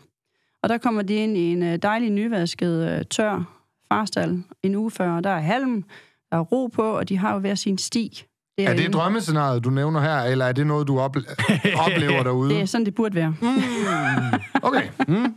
Og 0.64 0.70
der 0.70 0.78
kommer 0.78 1.02
de 1.02 1.14
ind 1.14 1.37
i 1.37 1.52
en 1.52 1.62
øh, 1.62 1.78
dejlig 1.82 2.11
nyvasket, 2.11 2.88
øh, 2.99 3.05
tør 3.11 3.44
farstal 3.93 4.43
en 4.62 4.75
uge 4.75 4.90
før. 4.90 5.20
Der 5.20 5.31
er 5.31 5.40
halm, 5.40 5.82
der 6.31 6.37
er 6.37 6.40
ro 6.40 6.66
på, 6.66 6.82
og 6.82 7.08
de 7.08 7.19
har 7.19 7.32
jo 7.32 7.38
hver 7.38 7.55
sin 7.55 7.78
sti. 7.78 8.25
Det 8.58 8.66
er, 8.66 8.70
er 8.70 8.76
det 8.76 8.93
drømmescenariet, 8.93 9.64
du 9.64 9.70
nævner 9.70 10.00
her, 10.00 10.16
eller 10.20 10.44
er 10.44 10.52
det 10.52 10.66
noget, 10.66 10.88
du 10.88 10.99
ople- 11.00 11.34
oplever 11.87 12.22
derude? 12.22 12.50
Det 12.50 12.61
er 12.61 12.64
sådan, 12.66 12.84
det 12.87 12.94
burde 12.94 13.14
være. 13.14 13.34
Mm. 13.43 13.46
Okay. 14.62 14.88
Mm. 15.08 15.34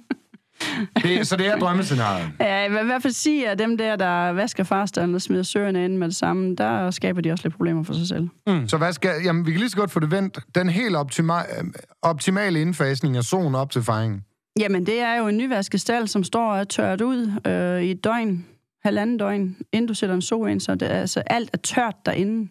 Det, 1.03 1.27
så 1.27 1.35
det 1.35 1.47
er 1.47 1.57
drømmescenariet? 1.59 2.29
Ja, 2.39 2.55
jeg 2.55 2.71
vil 2.71 2.79
i 2.81 2.85
hvert 2.85 3.01
fald 3.01 3.13
sige, 3.13 3.49
at 3.49 3.59
dem 3.59 3.77
der, 3.77 3.95
der 3.95 4.29
vasker 4.29 4.63
farstallen 4.63 5.15
og 5.15 5.21
smider 5.21 5.43
søerne 5.43 5.85
ind 5.85 5.97
med 5.97 6.07
det 6.07 6.15
samme, 6.15 6.55
der 6.55 6.91
skaber 6.91 7.21
de 7.21 7.31
også 7.31 7.43
lidt 7.47 7.55
problemer 7.55 7.83
for 7.83 7.93
sig 7.93 8.07
selv. 8.07 8.29
Mm. 8.47 8.67
Så 8.67 8.77
hvad 8.77 8.93
skal, 8.93 9.11
jamen, 9.23 9.45
vi 9.45 9.51
kan 9.51 9.59
lige 9.59 9.69
så 9.69 9.77
godt 9.77 9.91
få 9.91 9.99
det 9.99 10.11
vendt. 10.11 10.39
Den 10.55 10.69
helt 10.69 10.95
optima- 10.95 11.71
optimale 12.01 12.61
indfasning 12.61 13.17
af 13.17 13.23
zonen 13.23 13.55
op 13.55 13.71
til 13.71 13.83
fejringen. 13.83 14.21
Jamen, 14.59 14.85
det 14.85 14.99
er 14.99 15.15
jo 15.15 15.27
en 15.27 15.37
nyvasket 15.37 15.81
stald, 15.81 16.07
som 16.07 16.23
står 16.23 16.51
og 16.51 16.69
tørt 16.69 17.01
ud 17.01 17.31
øh, 17.47 17.83
i 17.83 17.91
et 17.91 18.03
døgn, 18.03 18.45
halvanden 18.83 19.17
døgn, 19.17 19.57
inden 19.73 19.87
du 19.87 19.93
sætter 19.93 20.15
en 20.15 20.21
so 20.21 20.45
ind, 20.45 20.59
så 20.59 20.75
det, 20.75 20.85
altså, 20.85 21.19
alt 21.19 21.49
er 21.53 21.57
tørt 21.57 21.95
derinde. 22.05 22.49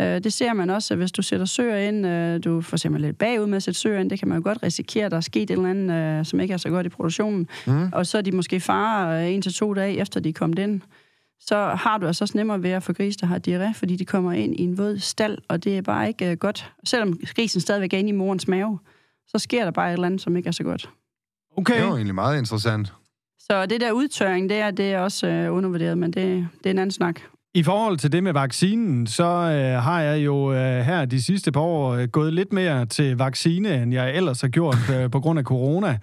Øh, 0.00 0.24
det 0.24 0.32
ser 0.32 0.52
man 0.52 0.70
også, 0.70 0.94
at 0.94 0.98
hvis 0.98 1.12
du 1.12 1.22
sætter 1.22 1.46
søer 1.46 1.76
ind, 1.88 2.06
øh, 2.06 2.44
du 2.44 2.60
får 2.60 2.76
simpelthen 2.76 3.08
lidt 3.08 3.18
bagud 3.18 3.46
med 3.46 3.56
at 3.56 3.62
sætte 3.62 3.80
søer 3.80 4.00
ind, 4.00 4.10
det 4.10 4.18
kan 4.18 4.28
man 4.28 4.38
jo 4.38 4.44
godt 4.44 4.62
risikere, 4.62 5.04
at 5.04 5.10
der 5.10 5.16
er 5.16 5.20
sket 5.20 5.42
et 5.42 5.50
eller 5.50 5.70
andet, 5.70 5.94
øh, 5.94 6.24
som 6.24 6.40
ikke 6.40 6.54
er 6.54 6.58
så 6.58 6.68
godt 6.68 6.86
i 6.86 6.88
produktionen. 6.88 7.48
Mm. 7.66 7.88
Og 7.92 8.06
så 8.06 8.18
er 8.18 8.22
de 8.22 8.32
måske 8.32 8.60
far 8.60 9.12
øh, 9.12 9.32
en 9.32 9.42
til 9.42 9.54
to 9.54 9.74
dage 9.74 9.98
efter, 9.98 10.20
de 10.20 10.28
er 10.28 10.32
kommet 10.32 10.58
ind. 10.58 10.80
Så 11.40 11.56
har 11.56 11.98
du 11.98 12.06
altså 12.06 12.24
også 12.24 12.38
nemmere 12.38 12.62
ved 12.62 12.70
at 12.70 12.82
få 12.82 12.92
gris, 12.92 13.16
der 13.16 13.26
har 13.26 13.40
diarré, 13.48 13.72
fordi 13.78 13.96
de 13.96 14.04
kommer 14.04 14.32
ind 14.32 14.54
i 14.54 14.62
en 14.62 14.78
våd 14.78 14.98
stald, 14.98 15.38
og 15.48 15.64
det 15.64 15.78
er 15.78 15.82
bare 15.82 16.08
ikke 16.08 16.30
øh, 16.30 16.36
godt. 16.36 16.72
Selvom 16.84 17.20
grisen 17.34 17.60
stadigvæk 17.60 17.94
er 17.94 17.98
inde 17.98 18.08
i 18.08 18.12
morens 18.12 18.48
mave, 18.48 18.78
så 19.26 19.38
sker 19.38 19.64
der 19.64 19.70
bare 19.70 19.88
et 19.88 19.92
eller 19.92 20.06
andet, 20.06 20.20
som 20.20 20.36
ikke 20.36 20.46
er 20.46 20.52
så 20.52 20.64
godt. 20.64 20.90
Okay. 21.56 21.74
Det 21.76 21.84
var 21.84 21.94
egentlig 21.94 22.14
meget 22.14 22.38
interessant. 22.38 22.92
Så 23.38 23.66
det 23.66 23.80
der 23.80 23.92
udtørring, 23.92 24.48
det 24.48 24.58
er, 24.58 24.70
det 24.70 24.92
er 24.92 24.98
også 24.98 25.26
øh, 25.26 25.54
undervurderet, 25.54 25.98
men 25.98 26.10
det, 26.10 26.48
det 26.58 26.66
er 26.66 26.70
en 26.70 26.78
anden 26.78 26.90
snak. 26.90 27.20
I 27.54 27.62
forhold 27.62 27.98
til 27.98 28.12
det 28.12 28.22
med 28.22 28.32
vaccinen, 28.32 29.06
så 29.06 29.24
øh, 29.24 29.82
har 29.82 30.00
jeg 30.00 30.24
jo 30.24 30.52
øh, 30.52 30.80
her 30.80 31.04
de 31.04 31.22
sidste 31.22 31.52
par 31.52 31.60
år 31.60 31.92
øh, 31.94 32.08
gået 32.08 32.32
lidt 32.32 32.52
mere 32.52 32.86
til 32.86 33.16
vaccine, 33.16 33.82
end 33.82 33.92
jeg 33.92 34.16
ellers 34.16 34.40
har 34.40 34.48
gjort 34.48 34.76
øh, 34.94 35.10
på 35.10 35.20
grund 35.20 35.38
af 35.38 35.44
corona. 35.44 35.98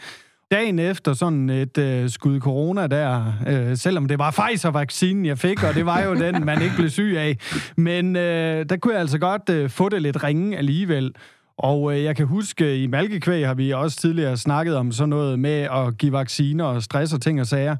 Dagen 0.51 0.79
efter 0.79 1.13
sådan 1.13 1.49
et 1.49 1.77
øh, 1.77 2.09
skud 2.09 2.39
corona 2.39 2.87
der, 2.87 3.33
øh, 3.47 3.77
selvom 3.77 4.07
det 4.07 4.19
var 4.19 4.31
Pfizer-vaccinen, 4.31 5.25
jeg 5.25 5.37
fik, 5.37 5.63
og 5.63 5.75
det 5.75 5.85
var 5.85 6.01
jo 6.01 6.15
den, 6.15 6.45
man 6.45 6.61
ikke 6.61 6.75
blev 6.75 6.89
syg 6.89 7.15
af. 7.17 7.37
Men 7.77 8.15
øh, 8.15 8.65
der 8.69 8.77
kunne 8.77 8.93
jeg 8.93 9.01
altså 9.01 9.17
godt 9.17 9.49
øh, 9.49 9.69
få 9.69 9.89
det 9.89 10.01
lidt 10.01 10.23
ringe 10.23 10.57
alligevel. 10.57 11.13
Og 11.57 11.93
øh, 11.93 12.03
jeg 12.03 12.15
kan 12.15 12.25
huske, 12.25 12.83
i 12.83 12.87
Malkekvæg 12.87 13.47
har 13.47 13.53
vi 13.53 13.71
også 13.71 13.97
tidligere 13.97 14.37
snakket 14.37 14.75
om 14.75 14.91
sådan 14.91 15.09
noget 15.09 15.39
med 15.39 15.67
at 15.71 15.97
give 15.97 16.11
vacciner 16.11 16.63
og 16.63 16.83
stress 16.83 17.13
og 17.13 17.21
ting 17.21 17.41
og 17.41 17.47
sager. 17.47 17.75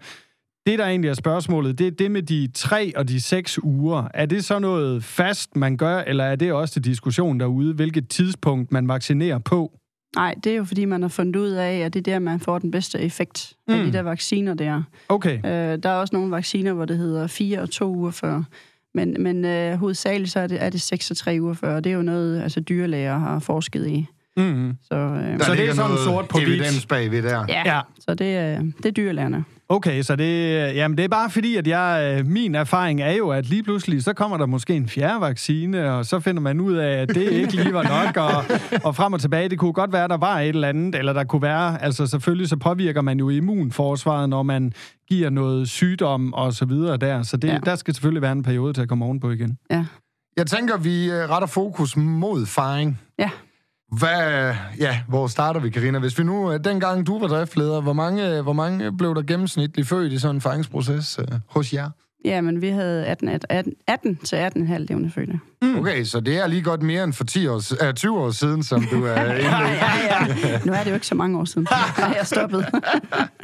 Det, 0.65 0.79
der 0.79 0.86
egentlig 0.86 1.10
er 1.10 1.13
spørgsmålet, 1.13 1.79
det 1.79 1.88
er 1.88 1.91
det 1.91 2.12
med 2.12 2.22
de 2.22 2.50
tre 2.53 2.93
og 2.96 3.10
de 3.10 3.22
seks 3.22 3.63
uger. 3.63 4.07
Er 4.13 4.25
det 4.25 4.46
så 4.46 4.60
noget 4.60 5.03
fast, 5.03 5.55
man 5.55 5.77
gør, 5.77 5.98
eller 5.98 6.24
er 6.24 6.36
det 6.36 6.53
også 6.53 6.74
til 6.74 6.86
diskussion 6.86 7.39
derude, 7.39 7.74
hvilket 7.74 8.10
tidspunkt 8.10 8.72
man 8.72 8.88
vaccinerer 8.88 9.38
på? 9.38 9.72
Nej, 10.15 10.36
det 10.43 10.51
er 10.51 10.55
jo 10.55 10.63
fordi, 10.63 10.86
man 10.86 11.01
har 11.01 11.10
fundet 11.10 11.36
ud 11.36 11.50
af, 11.50 11.77
at 11.77 11.93
det 11.93 12.00
er 12.07 12.13
der, 12.13 12.19
man 12.19 12.39
får 12.39 12.60
den 12.60 12.72
bedste 12.72 13.00
effekt 13.00 13.53
mm. 13.67 13.74
af 13.74 13.86
de 13.86 13.93
der 13.93 14.01
vacciner 14.01 14.53
der. 14.53 14.84
Okay. 15.10 15.38
Øh, 15.38 15.84
der 15.84 15.89
er 15.89 15.96
også 15.96 16.15
nogle 16.15 16.31
vacciner, 16.31 16.74
hvor 16.74 16.86
det 16.86 16.98
hedder 16.98 17.27
fire 17.27 17.60
og 17.60 17.69
to 17.69 17.96
uger 17.96 18.12
før. 18.12 18.43
Men, 18.98 19.16
men 19.20 19.46
øh, 19.46 19.77
hovedsageligt 19.77 20.32
så 20.32 20.39
er 20.39 20.48
det, 20.48 20.63
er 20.63 20.70
det 20.70 20.82
6 20.82 21.12
og 21.12 21.18
3 21.18 21.38
uger 21.42 21.54
før, 21.54 21.75
og 21.75 21.84
det 21.84 21.89
er 21.89 21.94
jo 21.94 22.01
noget, 22.01 22.44
altså 22.44 22.60
dyrelæger 22.60 23.18
har 23.18 23.39
forsket 23.39 23.88
i. 23.88 24.06
Mm-hmm. 24.38 24.77
Så, 24.84 24.96
øh, 24.96 25.39
så 25.42 25.51
det 25.54 25.70
er 25.70 25.74
sådan 25.74 25.98
sort 25.98 26.27
på 26.27 26.38
evidens 26.38 26.86
bagved 26.86 27.24
der. 27.24 27.46
Ja, 27.50 27.62
ja. 27.66 27.82
så 28.00 28.13
det, 28.13 28.25
øh, 28.25 28.63
det 28.77 28.86
er 28.86 28.92
dyrelærerne. 28.92 29.44
Okay, 29.69 30.01
så 30.01 30.15
det, 30.15 30.53
jamen 30.75 30.97
det 30.97 31.03
er 31.03 31.09
bare 31.09 31.29
fordi, 31.29 31.55
at 31.55 31.67
jeg, 31.67 32.17
øh, 32.19 32.27
min 32.27 32.55
erfaring 32.55 33.01
er 33.01 33.12
jo, 33.12 33.29
at 33.29 33.50
lige 33.50 33.63
pludselig, 33.63 34.03
så 34.03 34.13
kommer 34.13 34.38
der 34.38 34.45
måske 34.45 34.75
en 34.75 34.89
fjerde 34.89 35.21
vaccine, 35.21 35.91
og 35.91 36.05
så 36.05 36.19
finder 36.19 36.41
man 36.41 36.59
ud 36.59 36.74
af, 36.75 37.01
at 37.01 37.09
det 37.09 37.31
ikke 37.31 37.55
lige 37.55 37.74
var 37.74 37.83
nok, 37.83 38.17
og, 38.17 38.43
og 38.83 38.95
frem 38.95 39.13
og 39.13 39.21
tilbage, 39.21 39.50
det 39.50 39.59
kunne 39.59 39.74
godt 39.74 39.93
være, 39.93 40.03
at 40.03 40.09
der 40.09 40.17
var 40.17 40.39
et 40.39 40.50
eller 40.50 40.69
andet, 40.69 40.95
eller 40.95 41.13
der 41.13 41.24
kunne 41.24 41.41
være, 41.41 41.83
altså 41.83 42.07
selvfølgelig 42.07 42.50
så 42.50 42.57
påvirker 42.57 43.01
man 43.01 43.19
jo 43.19 43.29
immunforsvaret, 43.29 44.29
når 44.29 44.43
man 44.43 44.74
giver 45.09 45.29
noget 45.29 45.69
sygdom 45.69 46.33
og 46.33 46.53
så 46.53 46.65
videre 46.65 46.97
der, 46.97 47.24
så 47.24 47.38
det, 47.38 47.47
ja. 47.47 47.57
der 47.65 47.75
skal 47.75 47.93
selvfølgelig 47.93 48.21
være 48.21 48.31
en 48.31 48.43
periode 48.43 48.74
til 48.74 48.81
at 48.81 48.89
komme 48.89 49.05
ovenpå 49.05 49.31
igen. 49.31 49.57
Ja. 49.71 49.86
Jeg 50.38 50.47
tænker, 50.47 50.77
vi 50.77 51.12
øh, 51.12 51.29
retter 51.29 51.47
fokus 51.47 51.97
mod 51.97 52.45
faring. 52.45 53.00
Ja. 53.19 53.29
Hvad, 53.91 54.53
ja, 54.79 55.01
hvor 55.08 55.27
starter 55.27 55.60
vi, 55.60 55.70
Karina? 55.70 56.00
Hvis 56.00 56.20
vi 56.20 56.24
nu, 56.24 56.51
øh, 56.51 56.63
dengang 56.63 57.08
du 57.08 57.20
var 57.20 57.27
driftleder, 57.27 57.82
hvor 57.82 57.94
mange, 57.94 58.41
hvor 58.41 58.53
mange 58.53 58.98
blev 58.98 59.15
der 59.15 59.22
gennemsnitligt 59.22 59.88
født 59.88 60.13
i 60.13 60.20
sådan 60.20 60.36
en 60.36 60.41
fejringsproces 60.41 61.20
uh, 61.20 61.25
hos 61.50 61.74
jer? 61.74 61.89
Ja, 62.25 62.41
men 62.41 62.62
vi 62.62 62.70
havde 62.70 63.06
18, 63.06 63.29
18, 63.50 63.74
18 63.88 64.15
til 64.15 64.36
18,5 64.36 64.77
levende 64.77 65.12
fødte. 65.12 65.39
Okay, 65.77 66.03
så 66.03 66.20
det 66.20 66.38
er 66.38 66.48
lige 66.48 66.62
godt 66.62 66.82
mere 66.82 67.03
end 67.03 67.13
for 67.13 67.24
10 67.24 67.48
år, 67.48 67.88
øh, 67.88 67.94
20 67.94 68.20
år 68.20 68.32
siden, 68.32 68.63
som 68.63 68.84
du 68.91 69.03
er 69.06 69.22
Ja, 69.22 69.34
ja, 69.34 70.25
ja. 70.44 70.60
Nu 70.65 70.74
er 70.74 70.84
det 70.84 70.89
jo 70.89 70.94
ikke 70.94 71.08
så 71.08 71.15
mange 71.15 71.39
år 71.39 71.46
siden, 71.46 71.67
at 71.98 72.15
jeg 72.17 72.27
stoppet. 72.27 72.65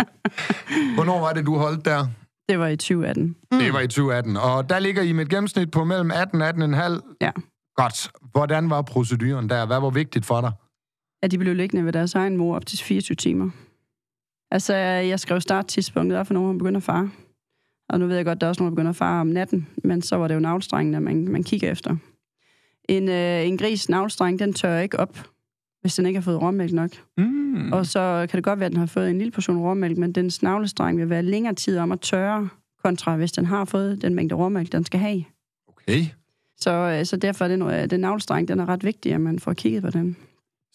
Hvornår 0.96 1.20
var 1.20 1.34
det, 1.34 1.46
du 1.46 1.58
holdt 1.58 1.86
der? 1.86 2.08
Det 2.50 2.60
var 2.60 2.68
i 2.68 2.76
2018. 2.76 3.36
Det 3.52 3.74
var 3.74 3.80
i 3.80 3.88
2018. 3.88 4.38
Og 4.38 4.70
der 4.70 4.80
ligger 4.80 5.02
I 5.02 5.12
med 5.12 5.26
et 5.26 5.30
gennemsnit 5.30 5.72
på 5.72 5.84
mellem 5.84 6.12
18 6.12 6.42
og 6.42 6.50
18,5. 6.50 7.18
Ja. 7.22 7.32
Godt. 7.76 8.12
Hvordan 8.34 8.70
var 8.70 8.82
proceduren 8.82 9.50
der? 9.50 9.66
Hvad 9.66 9.80
var 9.80 9.90
vigtigt 9.90 10.26
for 10.26 10.42
dig? 10.42 10.52
At 11.22 11.32
de 11.32 11.38
blev 11.38 11.56
liggende 11.56 11.86
ved 11.86 11.94
deres 11.94 12.16
egen 12.16 12.38
mor 12.38 12.56
op 12.56 12.66
til 12.66 12.78
24 12.78 13.16
timer. 13.16 13.50
Altså, 14.52 14.74
jeg 14.76 15.20
skrev 15.20 15.42
starttidspunktet 15.42 16.20
op 16.20 16.28
for 16.28 16.34
nogen, 16.34 16.54
der 16.54 16.58
begynder 16.58 16.78
at 16.78 16.84
fare. 16.84 17.10
Og 17.90 18.00
nu 18.00 18.08
ved 18.08 18.16
jeg 18.16 18.26
godt, 18.26 18.42
der 18.42 18.48
er 18.48 18.50
også 18.50 18.62
nogen, 18.62 18.72
der 18.72 18.76
begynder 18.76 18.90
at 18.90 18.96
fare 18.96 19.22
om 19.22 19.28
natten, 19.28 19.68
men 19.84 20.02
så 20.02 20.16
var 20.16 20.28
det 20.28 20.36
jo 20.36 20.40
navlstrengene, 20.40 21.00
man, 21.00 21.28
man 21.28 21.44
kigger 21.44 21.72
efter. 21.72 21.96
En, 22.90 23.10
øh, 23.10 23.48
en 23.48 23.58
gris 23.58 23.90
navlstreng, 23.90 24.40
den 24.40 24.54
tør 24.54 24.80
ikke 24.80 25.00
op, 25.00 25.28
hvis 25.82 25.96
den 25.96 26.06
ikke 26.06 26.18
har 26.18 26.24
fået 26.24 26.42
råmælk 26.42 26.74
nok. 26.74 26.92
Mm. 27.18 27.74
Og 27.74 27.86
så 27.86 28.28
kan 28.30 28.38
det 28.38 28.44
godt 28.44 28.60
være, 28.60 28.66
at 28.66 28.72
den 28.72 28.80
har 28.80 28.86
fået 28.86 29.10
en 29.10 29.18
lille 29.18 29.32
portion 29.32 29.58
råmælk, 29.58 29.98
men 29.98 30.12
den 30.12 30.32
navlestreng 30.42 31.00
vil 31.00 31.10
være 31.10 31.24
længere 31.24 31.54
tid 31.56 31.78
om 31.78 31.92
at 31.92 32.02
tørre, 32.02 32.50
kontra 32.84 33.16
hvis 33.16 33.32
den 33.32 33.46
har 33.46 33.66
fået 33.66 34.02
den 34.02 34.16
mængde 34.16 34.36
råmælk, 34.36 34.72
den 34.72 34.86
skal 34.86 35.00
have. 35.00 35.24
Okay. 35.68 36.06
Så, 36.60 36.72
øh, 36.72 37.06
så 37.06 37.18
derfor 37.18 37.46
er 37.46 37.50
den, 37.50 37.62
øh, 37.62 37.90
den 37.90 38.00
navlestreng, 38.00 38.48
den 38.48 38.60
er 38.60 38.70
ret 38.70 38.84
vigtig, 38.84 39.14
at 39.14 39.22
man 39.22 39.40
får 39.40 39.54
kigget 39.54 39.84
på 39.84 39.90
den. 39.90 40.18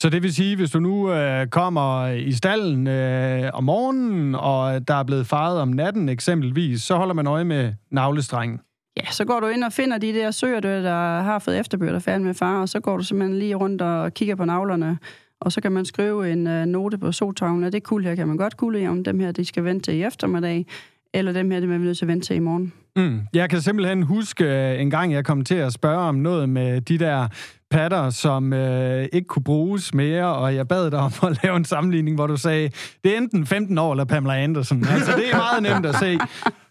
Så 0.00 0.08
det 0.10 0.22
vil 0.22 0.34
sige, 0.34 0.56
hvis 0.56 0.70
du 0.70 0.80
nu 0.80 1.12
øh, 1.12 1.46
kommer 1.46 2.06
i 2.06 2.32
stallen 2.32 2.86
øh, 2.86 3.50
om 3.52 3.64
morgenen, 3.64 4.34
og 4.34 4.88
der 4.88 4.94
er 4.94 5.02
blevet 5.02 5.26
faret 5.26 5.60
om 5.60 5.68
natten 5.68 6.08
eksempelvis, 6.08 6.82
så 6.82 6.96
holder 6.96 7.14
man 7.14 7.26
øje 7.26 7.44
med 7.44 7.72
navlestrengen. 7.90 8.60
Ja, 8.96 9.10
så 9.10 9.24
går 9.24 9.40
du 9.40 9.46
ind 9.46 9.64
og 9.64 9.72
finder 9.72 9.98
de 9.98 10.12
der 10.12 10.30
søer, 10.30 10.60
der, 10.60 11.20
har 11.20 11.38
fået 11.38 11.58
efterbyrd 11.58 11.94
og 11.94 12.02
færdig 12.02 12.26
med 12.26 12.34
far, 12.34 12.60
og 12.60 12.68
så 12.68 12.80
går 12.80 12.96
du 12.96 13.02
simpelthen 13.02 13.38
lige 13.38 13.54
rundt 13.54 13.82
og 13.82 14.14
kigger 14.14 14.34
på 14.34 14.44
navlerne, 14.44 14.98
og 15.40 15.52
så 15.52 15.60
kan 15.60 15.72
man 15.72 15.84
skrive 15.84 16.32
en 16.32 16.46
uh, 16.46 16.52
note 16.52 16.98
på 16.98 17.12
soltavlen, 17.12 17.64
at 17.64 17.72
det 17.72 17.82
kul 17.82 18.04
her 18.04 18.14
kan 18.14 18.28
man 18.28 18.36
godt 18.36 18.56
kulde 18.56 18.88
om 18.88 19.04
dem 19.04 19.20
her, 19.20 19.32
de 19.32 19.44
skal 19.44 19.64
vente 19.64 19.90
til 19.90 19.94
i 19.94 20.02
eftermiddag, 20.02 20.66
eller 21.14 21.32
dem 21.32 21.50
her, 21.50 21.60
det 21.60 21.64
er 21.64 21.70
man 21.70 21.80
nødt 21.80 21.98
til 21.98 22.04
at 22.04 22.08
vente 22.08 22.26
til 22.26 22.36
i 22.36 22.38
morgen. 22.38 22.72
Mm. 22.96 23.20
Jeg 23.34 23.50
kan 23.50 23.60
simpelthen 23.60 24.02
huske 24.02 24.44
øh, 24.44 24.80
en 24.80 24.90
gang, 24.90 25.12
jeg 25.12 25.24
kom 25.24 25.44
til 25.44 25.54
at 25.54 25.72
spørge 25.72 25.98
om 25.98 26.14
noget 26.14 26.48
med 26.48 26.80
de 26.80 26.98
der 26.98 27.28
patter, 27.70 28.10
som 28.10 28.52
øh, 28.52 29.08
ikke 29.12 29.26
kunne 29.26 29.44
bruges 29.44 29.94
mere, 29.94 30.34
og 30.34 30.54
jeg 30.54 30.68
bad 30.68 30.90
dig 30.90 30.98
om 30.98 31.12
at 31.22 31.38
lave 31.42 31.56
en 31.56 31.64
sammenligning, 31.64 32.16
hvor 32.16 32.26
du 32.26 32.36
sagde, 32.36 32.70
det 33.04 33.12
er 33.12 33.16
enten 33.16 33.46
15 33.46 33.78
år 33.78 33.92
eller 33.92 34.04
Pamela 34.04 34.42
Andersen. 34.42 34.86
Altså, 34.90 35.12
det 35.16 35.30
er 35.32 35.36
meget 35.36 35.62
nemt 35.62 35.86
at 35.86 35.94
se. 35.94 36.18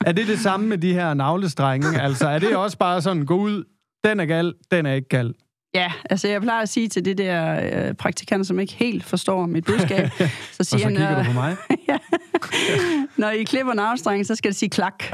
Er 0.06 0.12
det 0.12 0.28
det 0.28 0.40
samme 0.40 0.68
med 0.68 0.78
de 0.78 0.94
her 0.94 1.14
navlestrenge? 1.14 2.02
Altså, 2.02 2.28
er 2.28 2.40
det 2.40 2.56
også 2.56 2.78
bare 2.78 3.02
sådan, 3.02 3.26
gå 3.26 3.36
ud, 3.38 3.64
den 4.04 4.20
er 4.20 4.26
gal, 4.26 4.54
den 4.72 4.86
er 4.86 4.94
ikke 4.94 5.10
gal? 5.10 5.34
Ja, 5.74 5.92
altså 6.10 6.28
jeg 6.28 6.42
plejer 6.42 6.62
at 6.62 6.70
sige 6.70 6.88
til 6.88 7.06
det 7.06 7.18
der 7.18 7.60
øh, 7.88 7.94
praktikanter, 7.94 8.46
som 8.46 8.60
ikke 8.60 8.74
helt 8.74 9.04
forstår 9.04 9.46
mit 9.46 9.66
budskab, 9.66 10.08
så 10.18 10.58
Og 10.60 10.66
siger 10.66 10.80
så 10.80 10.88
kigger 10.88 11.06
han, 11.06 11.18
du 11.18 11.24
på 11.24 11.30
øh, 11.30 11.36
mig. 11.36 11.56
når 13.18 13.30
I 13.30 13.44
klipper 13.44 13.74
navlstrengen, 13.74 14.26
så 14.26 14.36
skal 14.36 14.52
det 14.52 14.58
sige 14.58 14.70
klak. 14.70 15.04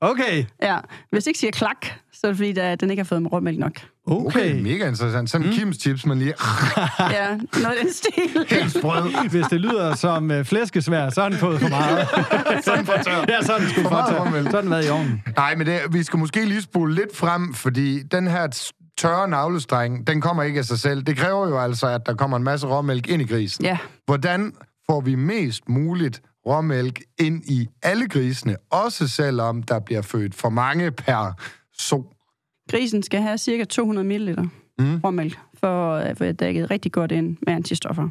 Okay, 0.00 0.44
Ja, 0.62 0.78
hvis 1.10 1.24
det 1.24 1.28
ikke 1.28 1.38
siger 1.38 1.50
klak, 1.50 1.86
så 2.12 2.20
er 2.26 2.28
det 2.30 2.36
fordi, 2.36 2.52
der, 2.52 2.74
den 2.74 2.90
ikke 2.90 3.00
har 3.02 3.04
fået 3.04 3.32
råmælk 3.32 3.58
nok. 3.58 3.72
Okay, 4.06 4.26
okay. 4.26 4.60
mega 4.60 4.88
interessant. 4.88 5.30
Sådan 5.30 5.46
en 5.46 5.50
mm. 5.52 5.58
Kims 5.58 5.78
tips, 5.78 6.06
man 6.06 6.18
lige... 6.18 6.34
Ja, 7.10 7.28
noget 7.62 7.76
den 7.82 7.92
stil. 7.92 8.46
Helt 8.50 8.70
sprød. 8.78 9.28
Hvis 9.30 9.46
det 9.46 9.60
lyder 9.60 9.94
som 9.94 10.30
øh, 10.30 10.44
flæskesvær, 10.44 11.10
så 11.10 11.22
har 11.22 11.28
den 11.28 11.38
fået 11.38 11.60
for 11.60 11.68
meget. 11.68 12.08
Sådan 12.64 12.86
for 12.86 12.92
tør. 12.92 13.24
ja, 13.28 13.42
så 13.42 13.52
den 13.58 13.68
sgu 13.68 13.82
for 13.82 13.90
meget 13.90 14.10
tør. 14.10 14.20
råmælk. 14.20 14.50
Så 14.50 14.56
har 14.56 14.60
den 14.60 14.70
været 14.70 14.86
i 14.86 14.90
ovnen. 14.90 15.22
Nej, 15.36 15.54
men 15.54 15.66
det, 15.66 15.80
vi 15.90 16.02
skal 16.02 16.18
måske 16.18 16.44
lige 16.44 16.62
spole 16.62 16.94
lidt 16.94 17.16
frem, 17.16 17.54
fordi 17.54 18.02
den 18.02 18.26
her 18.26 18.70
tørre 18.98 19.28
navlestreng, 19.28 20.06
den 20.06 20.20
kommer 20.20 20.42
ikke 20.42 20.58
af 20.58 20.64
sig 20.64 20.78
selv. 20.78 21.02
Det 21.02 21.16
kræver 21.16 21.48
jo 21.48 21.60
altså, 21.60 21.86
at 21.86 22.00
der 22.06 22.14
kommer 22.14 22.36
en 22.36 22.44
masse 22.44 22.66
råmælk 22.66 23.06
ind 23.08 23.22
i 23.22 23.26
grisen. 23.26 23.64
Ja, 23.64 23.78
Hvordan 24.06 24.52
får 24.86 25.00
vi 25.00 25.14
mest 25.14 25.68
muligt 25.68 26.22
råmælk 26.46 27.02
ind 27.20 27.42
i 27.44 27.68
alle 27.82 28.08
grisene, 28.08 28.56
også 28.70 29.08
selvom 29.08 29.62
der 29.62 29.78
bliver 29.80 30.02
født 30.02 30.34
for 30.34 30.48
mange 30.48 30.90
per 30.90 31.32
so? 31.78 32.10
grisen 32.70 33.02
skal 33.02 33.20
have 33.22 33.38
cirka 33.38 33.64
200 33.64 34.06
ml 34.08 34.48
Mm. 34.78 35.00
råmælk, 35.04 35.38
for 35.60 35.94
at 35.94 36.18
få 36.18 36.32
dækket 36.32 36.70
rigtig 36.70 36.92
godt 36.92 37.12
ind 37.12 37.36
med 37.46 37.54
antistoffer. 37.54 38.08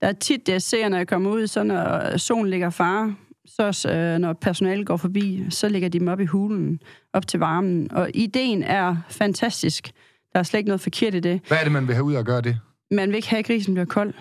Der 0.00 0.08
er 0.08 0.12
tit, 0.12 0.46
det 0.46 0.52
jeg 0.52 0.62
ser, 0.62 0.88
når 0.88 0.96
jeg 0.96 1.08
kommer 1.08 1.30
ud, 1.30 1.46
så 1.46 1.62
når 1.62 2.16
solen 2.16 2.50
ligger 2.50 2.70
fare, 2.70 3.14
så 3.46 3.88
øh, 3.94 4.18
når 4.18 4.32
personalet 4.32 4.86
går 4.86 4.96
forbi, 4.96 5.44
så 5.50 5.68
lægger 5.68 5.88
de 5.88 5.98
dem 5.98 6.08
op 6.08 6.20
i 6.20 6.24
hulen, 6.24 6.80
op 7.12 7.26
til 7.26 7.40
varmen. 7.40 7.92
Og 7.92 8.10
ideen 8.14 8.62
er 8.62 8.96
fantastisk. 9.08 9.90
Der 10.32 10.38
er 10.38 10.42
slet 10.42 10.58
ikke 10.58 10.68
noget 10.68 10.80
forkert 10.80 11.14
i 11.14 11.20
det. 11.20 11.40
Hvad 11.48 11.58
er 11.58 11.62
det, 11.62 11.72
man 11.72 11.86
vil 11.86 11.94
have 11.94 12.04
ud 12.04 12.14
af 12.14 12.18
at 12.18 12.26
gøre 12.26 12.40
det? 12.40 12.58
Man 12.90 13.08
vil 13.08 13.16
ikke 13.16 13.28
have, 13.28 13.38
at 13.38 13.46
grisen 13.46 13.74
bliver 13.74 13.86
kold. 13.86 14.14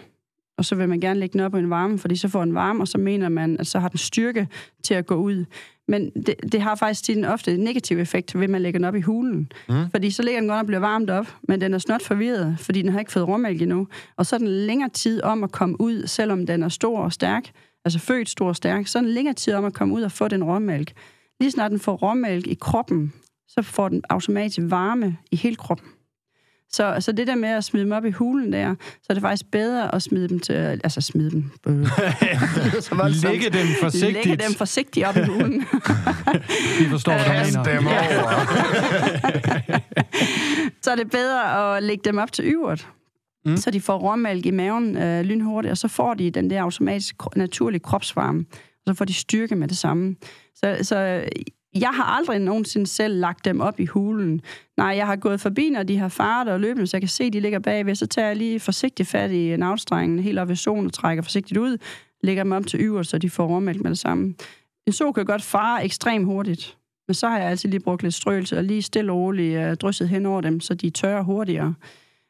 Og 0.59 0.65
så 0.65 0.75
vil 0.75 0.89
man 0.89 0.99
gerne 0.99 1.19
lægge 1.19 1.33
den 1.33 1.39
op 1.39 1.55
i 1.55 1.57
en 1.57 1.69
varme, 1.69 1.99
fordi 1.99 2.15
så 2.15 2.27
får 2.27 2.45
den 2.45 2.53
varme, 2.53 2.81
og 2.81 2.87
så 2.87 2.97
mener 2.97 3.29
man, 3.29 3.59
at 3.59 3.67
så 3.67 3.79
har 3.79 3.87
den 3.87 3.97
styrke 3.97 4.47
til 4.83 4.93
at 4.93 5.05
gå 5.05 5.15
ud. 5.15 5.45
Men 5.87 6.09
det, 6.09 6.35
det 6.51 6.61
har 6.61 6.75
faktisk 6.75 7.03
tit 7.03 7.17
en 7.17 7.25
ofte 7.25 7.53
en 7.53 7.59
negativ 7.59 7.99
effekt, 7.99 8.39
ved 8.39 8.47
man 8.47 8.61
lægger 8.61 8.79
den 8.79 8.85
op 8.85 8.95
i 8.95 9.01
hulen. 9.01 9.51
Mm. 9.69 9.91
Fordi 9.91 10.11
så 10.11 10.23
ligger 10.23 10.39
den 10.39 10.49
godt 10.49 10.59
og 10.59 10.65
bliver 10.65 10.79
varmt 10.79 11.09
op, 11.09 11.35
men 11.47 11.61
den 11.61 11.73
er 11.73 11.77
snot 11.77 12.03
forvirret, 12.03 12.55
fordi 12.59 12.81
den 12.81 12.91
har 12.91 12.99
ikke 12.99 13.11
fået 13.11 13.27
råmælk 13.27 13.61
endnu. 13.61 13.87
Og 14.17 14.25
så 14.25 14.35
er 14.35 14.37
den 14.37 14.47
længere 14.47 14.89
tid 14.89 15.21
om 15.21 15.43
at 15.43 15.51
komme 15.51 15.81
ud, 15.81 16.07
selvom 16.07 16.45
den 16.45 16.63
er 16.63 16.69
stor 16.69 16.99
og 16.99 17.13
stærk, 17.13 17.51
altså 17.85 17.99
født 17.99 18.29
stor 18.29 18.47
og 18.47 18.55
stærk, 18.55 18.87
så 18.87 18.97
er 18.97 19.01
den 19.01 19.11
længere 19.11 19.33
tid 19.33 19.53
om 19.53 19.65
at 19.65 19.73
komme 19.73 19.93
ud 19.93 20.01
og 20.01 20.11
få 20.11 20.27
den 20.27 20.43
råmælk. 20.43 20.91
Lige 21.39 21.51
snart 21.51 21.71
den 21.71 21.79
får 21.79 21.95
råmælk 21.95 22.47
i 22.47 22.57
kroppen, 22.61 23.13
så 23.47 23.61
får 23.61 23.89
den 23.89 24.01
automatisk 24.09 24.59
varme 24.61 25.17
i 25.31 25.35
hele 25.35 25.55
kroppen. 25.55 25.87
Så, 26.71 26.95
så 26.99 27.11
det 27.11 27.27
der 27.27 27.35
med 27.35 27.49
at 27.49 27.63
smide 27.63 27.83
dem 27.83 27.91
op 27.91 28.05
i 28.05 28.11
hulen 28.11 28.53
der, 28.53 28.75
så 28.79 29.05
er 29.09 29.13
det 29.13 29.21
faktisk 29.21 29.51
bedre 29.51 29.95
at 29.95 30.01
smide 30.01 30.29
dem 30.29 30.39
til... 30.39 30.53
Altså 30.53 31.01
smide 31.01 31.31
dem... 31.31 31.51
Øh, 31.67 31.87
så. 32.81 33.27
Lægge 33.27 33.49
dem 33.49 33.67
forsigtigt. 33.81 34.25
Lægge 34.25 34.43
dem 34.43 34.53
forsigtigt 34.53 35.05
op 35.05 35.17
i 35.17 35.23
hulen. 35.23 35.65
Vi 36.79 36.89
forstår, 36.89 37.11
hvad 37.11 37.23
du 37.23 37.29
Kast 37.29 37.57
mener. 37.57 37.63
dem 37.63 37.87
over. 37.87 38.45
så 40.83 40.91
er 40.91 40.95
det 40.95 41.11
bedre 41.11 41.75
at 41.77 41.83
lægge 41.83 42.01
dem 42.05 42.17
op 42.17 42.31
til 42.31 42.45
yvert. 42.45 42.87
Mm. 43.45 43.57
Så 43.57 43.71
de 43.71 43.81
får 43.81 43.97
råmælk 43.97 44.45
i 44.45 44.51
maven 44.51 44.97
øh, 44.97 45.21
lynhurtigt, 45.21 45.71
og 45.71 45.77
så 45.77 45.87
får 45.87 46.13
de 46.13 46.31
den 46.31 46.49
der 46.49 46.61
automatisk 46.61 47.15
naturlige 47.35 47.79
kropsvarme. 47.79 48.45
Og 48.51 48.83
så 48.87 48.93
får 48.93 49.05
de 49.05 49.13
styrke 49.13 49.55
med 49.55 49.67
det 49.67 49.77
samme. 49.77 50.15
Så, 50.55 50.77
så 50.81 51.23
jeg 51.75 51.89
har 51.89 52.03
aldrig 52.03 52.39
nogensinde 52.39 52.87
selv 52.87 53.19
lagt 53.19 53.45
dem 53.45 53.61
op 53.61 53.79
i 53.79 53.85
hulen. 53.85 54.41
Nej, 54.77 54.87
jeg 54.87 55.05
har 55.05 55.15
gået 55.15 55.41
forbi, 55.41 55.69
når 55.69 55.83
de 55.83 55.97
har 55.97 56.09
faret 56.09 56.47
og 56.47 56.59
løbet, 56.59 56.89
så 56.89 56.97
jeg 56.97 57.01
kan 57.01 57.09
se, 57.09 57.23
at 57.23 57.33
de 57.33 57.39
ligger 57.39 57.59
bagved. 57.59 57.95
Så 57.95 58.07
tager 58.07 58.27
jeg 58.27 58.35
lige 58.35 58.59
forsigtigt 58.59 59.09
fat 59.09 59.31
i 59.31 59.57
navstrengen, 59.57 60.19
helt 60.19 60.39
op 60.39 60.47
ved 60.47 60.55
solen 60.55 60.85
og 60.85 60.93
trækker 60.93 61.23
forsigtigt 61.23 61.57
ud. 61.57 61.77
Lægger 62.23 62.43
dem 62.43 62.51
op 62.51 62.67
til 62.67 62.79
yvert, 62.79 63.07
så 63.07 63.17
de 63.17 63.29
får 63.29 63.47
råmælk 63.47 63.81
med 63.81 63.89
det 63.89 63.99
samme. 63.99 64.35
En 64.87 64.93
so 64.93 65.11
kan 65.11 65.25
godt 65.25 65.41
fare 65.41 65.85
ekstremt 65.85 66.25
hurtigt. 66.25 66.77
Men 67.07 67.13
så 67.13 67.27
har 67.27 67.37
jeg 67.37 67.49
altid 67.49 67.69
lige 67.69 67.79
brugt 67.79 68.03
lidt 68.03 68.13
strøelse 68.13 68.57
og 68.57 68.63
lige 68.63 68.81
stille 68.81 69.11
og 69.11 69.17
roligt 69.17 69.67
uh, 69.67 69.73
drysset 69.73 70.09
hen 70.09 70.25
over 70.25 70.41
dem, 70.41 70.59
så 70.59 70.73
de 70.73 70.89
tørrer 70.89 71.21
hurtigere. 71.21 71.73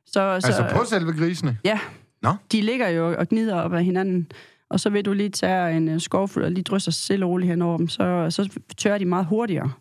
Så, 0.06 0.12
så, 0.14 0.48
Altså 0.48 0.68
på 0.76 0.86
selve 0.86 1.14
grisene? 1.14 1.58
Ja. 1.64 1.80
Nå. 2.22 2.36
De 2.52 2.62
ligger 2.62 2.90
jo 2.90 3.16
og 3.18 3.28
gnider 3.28 3.56
op 3.56 3.74
af 3.74 3.86
hinanden. 3.86 4.28
Og 4.70 4.80
så 4.80 4.90
vil 4.90 5.06
du 5.06 5.14
lige 5.14 5.30
tage 5.30 5.78
en 5.78 5.94
uh, 5.94 6.00
skovfuld 6.02 6.46
og 6.46 6.52
lige 6.52 6.64
drysser 6.64 6.92
stille 6.92 7.26
og 7.26 7.30
roligt 7.32 7.50
hen 7.50 7.62
over 7.62 7.78
dem, 7.78 7.88
så, 7.88 8.28
så 8.30 8.60
tørrer 8.78 8.98
de 8.98 9.06
meget 9.06 9.26
hurtigere. 9.26 9.72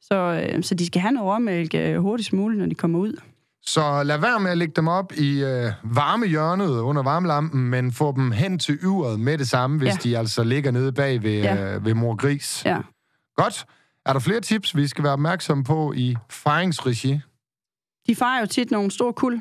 Så, 0.00 0.48
uh, 0.56 0.62
så 0.62 0.74
de 0.74 0.86
skal 0.86 1.00
have 1.00 1.12
noget 1.12 1.34
råmælk 1.34 1.74
uh, 1.74 2.02
hurtigst 2.02 2.32
muligt, 2.32 2.58
når 2.60 2.66
de 2.66 2.74
kommer 2.74 2.98
ud. 2.98 3.20
Så 3.62 4.02
lad 4.02 4.18
være 4.18 4.40
med 4.40 4.50
at 4.50 4.58
lægge 4.58 4.72
dem 4.76 4.88
op 4.88 5.12
i 5.12 5.44
øh, 5.44 5.72
varmehjørnet 5.84 6.68
under 6.80 7.02
varmelampen, 7.02 7.68
men 7.70 7.92
få 7.92 8.12
dem 8.16 8.30
hen 8.32 8.58
til 8.58 8.78
yveret 8.82 9.20
med 9.20 9.38
det 9.38 9.48
samme, 9.48 9.78
hvis 9.78 9.88
Ja. 9.88 9.96
de 10.10 10.18
altså 10.18 10.44
ligger 10.44 10.70
nede 10.70 10.92
bag 10.92 11.22
ved, 11.22 11.40
Ja. 11.42 11.74
øh, 11.74 11.84
ved 11.84 11.94
mor 11.94 12.14
gris. 12.16 12.62
Ja. 12.64 12.78
Godt. 13.36 13.66
Er 14.06 14.12
der 14.12 14.20
flere 14.20 14.40
tips, 14.40 14.76
vi 14.76 14.86
skal 14.86 15.04
være 15.04 15.12
opmærksomme 15.12 15.64
på 15.64 15.92
i 15.96 16.16
fejringsregi? 16.30 17.20
De 18.06 18.16
farer 18.16 18.40
jo 18.40 18.46
tit 18.46 18.70
nogle 18.70 18.90
store 18.90 19.12
kul. 19.12 19.40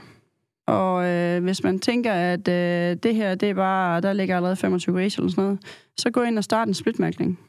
Og 0.68 1.06
øh, 1.06 1.44
hvis 1.44 1.64
man 1.64 1.80
tænker, 1.80 2.14
at 2.14 2.48
øh, 2.48 2.98
det 3.04 3.16
her, 3.16 3.36
det 3.36 3.50
er 3.50 3.54
bare, 3.54 4.02
der 4.02 4.14
ligger 4.14 4.36
allerede 4.36 4.56
25 4.56 4.96
grise 4.96 5.18
eller 5.20 5.32
sådan 5.32 5.44
noget, 5.44 5.60
så 5.98 6.10
gå 6.10 6.22
ind 6.22 6.38
og 6.38 6.44
start 6.44 6.68
en 6.68 6.74
splitmærkning. 6.74 7.40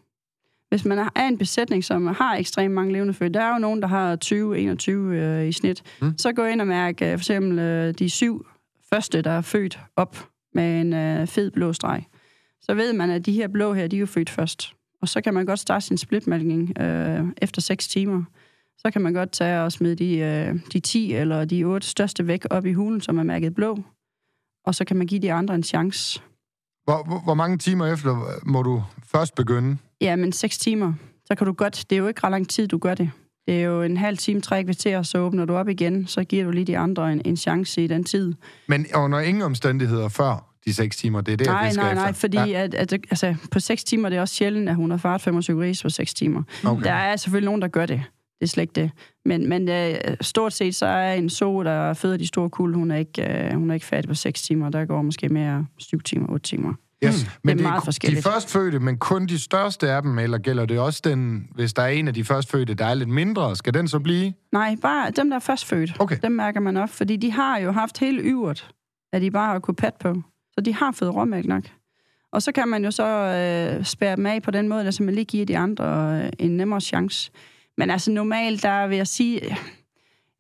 Hvis 0.69 0.85
man 0.85 0.99
er 0.99 1.29
en 1.29 1.39
besætning, 1.39 1.85
som 1.85 2.07
har 2.07 2.37
ekstremt 2.37 2.75
mange 2.75 2.93
levende 2.93 3.15
født, 3.15 3.35
der 3.35 3.41
er 3.41 3.53
jo 3.53 3.59
nogen, 3.59 3.83
der 3.83 3.89
har 3.89 4.17
20-21 4.25 4.91
øh, 4.91 5.49
i 5.49 5.53
snit, 5.53 5.83
Mm. 6.03 6.19
så 6.19 6.33
gå 6.33 6.45
ind 6.45 6.61
og 6.61 6.67
mærke 6.67 7.05
øh, 7.07 7.11
for 7.13 7.19
eksempel 7.19 7.59
øh, 7.59 7.95
de 7.95 8.11
syv 8.11 8.47
første, 8.93 9.23
der 9.23 9.31
er 9.31 9.41
født 9.41 9.79
op 9.97 10.29
med 10.55 10.81
en 10.81 10.93
øh, 10.93 11.27
fed 11.27 11.51
blå 11.51 11.73
streg. 11.73 12.05
Så 12.61 12.75
ved 12.75 12.93
man, 12.93 13.11
at 13.11 13.27
de 13.27 13.33
her 13.33 13.49
blå 13.49 13.73
her, 13.75 13.87
de 13.87 13.97
er 13.97 14.01
jo 14.01 14.07
født 14.07 14.31
først. 14.31 14.73
Og 15.03 15.09
så 15.09 15.21
kan 15.21 15.35
man 15.35 15.47
godt 15.47 15.59
starte 15.59 15.87
sin 15.87 15.99
splitmælkning 15.99 16.81
øh, 16.81 17.25
efter 17.43 17.61
6 17.61 17.89
timer. 17.89 18.23
Så 18.79 18.91
kan 18.91 19.03
man 19.03 19.13
godt 19.13 19.33
tage 19.33 19.63
og 19.63 19.73
smide 19.73 19.95
de, 19.95 20.19
øh, 20.19 20.55
de 20.73 20.81
10 20.81 21.15
eller 21.15 21.45
de 21.45 21.65
8 21.65 21.87
største 21.87 22.27
væk 22.27 22.47
op 22.51 22.67
i 22.67 22.73
hulen, 22.73 23.01
som 23.01 23.19
er 23.19 23.23
mærket 23.23 23.55
blå. 23.55 23.79
Og 24.67 24.75
så 24.75 24.85
kan 24.85 24.97
man 24.97 25.07
give 25.07 25.21
de 25.21 25.33
andre 25.33 25.55
en 25.55 25.63
chance. 25.63 26.21
Hvor, 26.85 27.05
hvor, 27.07 27.19
hvor 27.19 27.35
mange 27.35 27.59
timer 27.59 27.87
efter 27.87 28.17
må 28.47 28.63
du 28.63 28.83
først 29.05 29.35
begynde? 29.35 29.79
Ja, 30.01 30.17
men 30.17 30.33
6 30.33 30.59
timer. 30.59 30.93
så 31.27 31.35
kan 31.35 31.47
du 31.47 31.53
godt, 31.53 31.85
det 31.91 31.97
er 31.97 32.01
jo 32.01 32.09
ikke 32.09 32.21
ret 32.25 32.31
lang 32.31 32.49
tid, 32.49 32.69
du 32.69 32.79
gør 32.79 32.95
det. 32.95 33.11
Det 33.47 33.61
er 33.61 33.63
jo 33.63 33.83
en 33.83 33.97
halv 33.97 34.19
time, 34.19 34.41
tre 34.41 34.65
kvarter, 34.65 35.03
så 35.03 35.19
åbner 35.19 35.45
du 35.45 35.55
op 35.55 35.69
igen, 35.69 36.07
så 36.07 36.25
giver 36.25 36.45
du 36.45 36.51
lige 36.51 36.65
de 36.65 36.79
andre 36.79 37.13
en, 37.13 37.23
en 37.25 37.37
chance 37.37 37.85
i 37.85 37.87
den 37.87 38.05
tid. 38.05 38.35
Men 38.67 38.87
under 38.95 39.21
ingen 39.21 39.43
omstændigheder 39.43 40.09
før 40.09 40.55
de 40.65 40.75
6 40.75 40.97
timer, 40.97 41.21
det 41.21 41.33
er 41.33 41.37
det, 41.37 41.47
nej, 41.47 41.57
jeg 41.59 41.75
nej, 41.75 41.95
nej, 41.95 42.09
efter. 42.09 42.21
fordi 42.21 42.37
ja. 42.37 42.63
at, 42.63 42.75
at, 42.75 42.93
altså, 42.93 43.35
på 43.51 43.61
6 43.61 43.85
timer 43.85 44.09
det 44.09 44.17
er 44.17 44.21
også 44.21 44.35
sjældent, 44.35 44.69
at 44.69 44.75
hun 44.75 44.91
har 44.91 44.99
fart 44.99 45.21
25 45.21 45.59
gris 45.61 45.83
på 45.83 45.89
6 45.89 46.15
timer. 46.15 46.43
Okay. 46.65 46.85
Der 46.85 46.93
er 46.93 47.17
selvfølgelig 47.17 47.47
nogen, 47.47 47.63
der 47.63 47.69
gør 47.69 47.87
det. 47.87 48.03
Det 48.41 48.47
er 48.47 48.49
slet 48.49 48.63
ikke 48.63 48.73
det. 48.81 48.91
Men, 49.25 49.49
men 49.49 49.69
øh, 49.69 49.95
stort 50.21 50.53
set 50.53 50.75
så 50.75 50.87
er 50.87 51.13
en 51.15 51.31
så, 51.31 51.63
der 51.63 51.95
føder 51.95 52.17
de 52.17 52.27
store 52.27 52.51
kul, 52.51 52.75
hun 52.75 52.91
er 52.91 52.97
ikke, 52.97 53.45
øh, 53.47 53.53
hun 53.53 53.71
er 53.71 53.75
ikke 53.75 53.87
færdig 53.87 54.09
på 54.09 54.15
6 54.15 54.43
timer. 54.43 54.71
Der 54.71 54.85
går 54.85 55.03
måske 55.03 55.29
mere 55.29 55.67
7 55.79 56.01
timer, 56.01 56.29
8 56.31 56.45
timer. 56.45 56.73
Yes. 57.05 57.25
Mm. 57.25 57.31
Men 57.45 57.49
Det 57.49 57.53
er 57.53 57.65
det 57.65 57.71
meget 57.71 57.81
de 57.81 57.85
forskelligt. 57.85 58.25
førstfødte, 58.25 58.79
men 58.81 58.97
kun 58.99 59.27
de 59.27 59.39
største 59.39 59.91
af 59.91 60.03
dem, 60.03 60.19
eller 60.19 60.39
gælder 60.39 60.67
det 60.67 60.79
også 60.79 61.01
den, 61.05 61.49
hvis 61.55 61.73
der 61.73 61.83
er 61.83 61.89
en 61.89 62.09
af 62.09 62.15
de 62.15 62.25
førstfødte, 62.25 62.75
der 62.75 62.85
er 62.85 62.95
lidt 62.95 63.09
mindre, 63.09 63.57
skal 63.57 63.75
den 63.75 63.89
så 63.89 63.99
blive? 63.99 64.33
Nej, 64.53 64.77
bare 64.83 65.11
dem, 65.11 65.31
der 65.31 65.37
er 65.37 65.41
først 65.41 65.65
født. 65.67 65.97
Okay. 65.99 66.17
Dem 66.23 66.33
mærker 66.33 66.61
man 66.61 66.77
op, 66.77 66.91
fordi 66.91 67.17
de 67.17 67.33
har 67.33 67.59
jo 67.59 67.73
haft 67.73 67.99
hele 67.99 68.23
yvert, 68.23 68.71
at 69.13 69.23
de 69.23 69.31
bare 69.31 69.47
har 69.53 69.59
kunne 69.59 69.75
pat 69.75 69.95
på. 70.01 70.15
Så 70.53 70.61
de 70.61 70.75
har 70.75 70.93
fået 70.93 71.15
råmælk 71.15 71.47
nok. 71.47 71.63
Og 72.33 72.43
så 72.43 72.53
kan 72.53 72.69
man 72.69 72.85
jo 72.85 72.91
så 72.91 73.07
øh, 73.07 73.85
spære 73.85 74.17
dem 74.17 74.27
af 74.27 74.43
på 74.43 74.51
den 74.51 74.69
måde, 74.69 74.93
så 74.93 75.03
man 75.03 75.15
lige 75.15 75.25
giver 75.25 75.47
de 75.47 75.59
andre 75.59 76.21
øh, 76.25 76.31
en 76.39 76.57
nemmere 76.57 76.81
chance. 76.81 77.31
Men 77.79 77.91
altså 77.91 78.11
normalt, 78.11 78.63
der 78.63 78.87
vil 78.87 78.97
jeg 78.97 79.07
sige, 79.07 79.45
øh, 79.45 79.57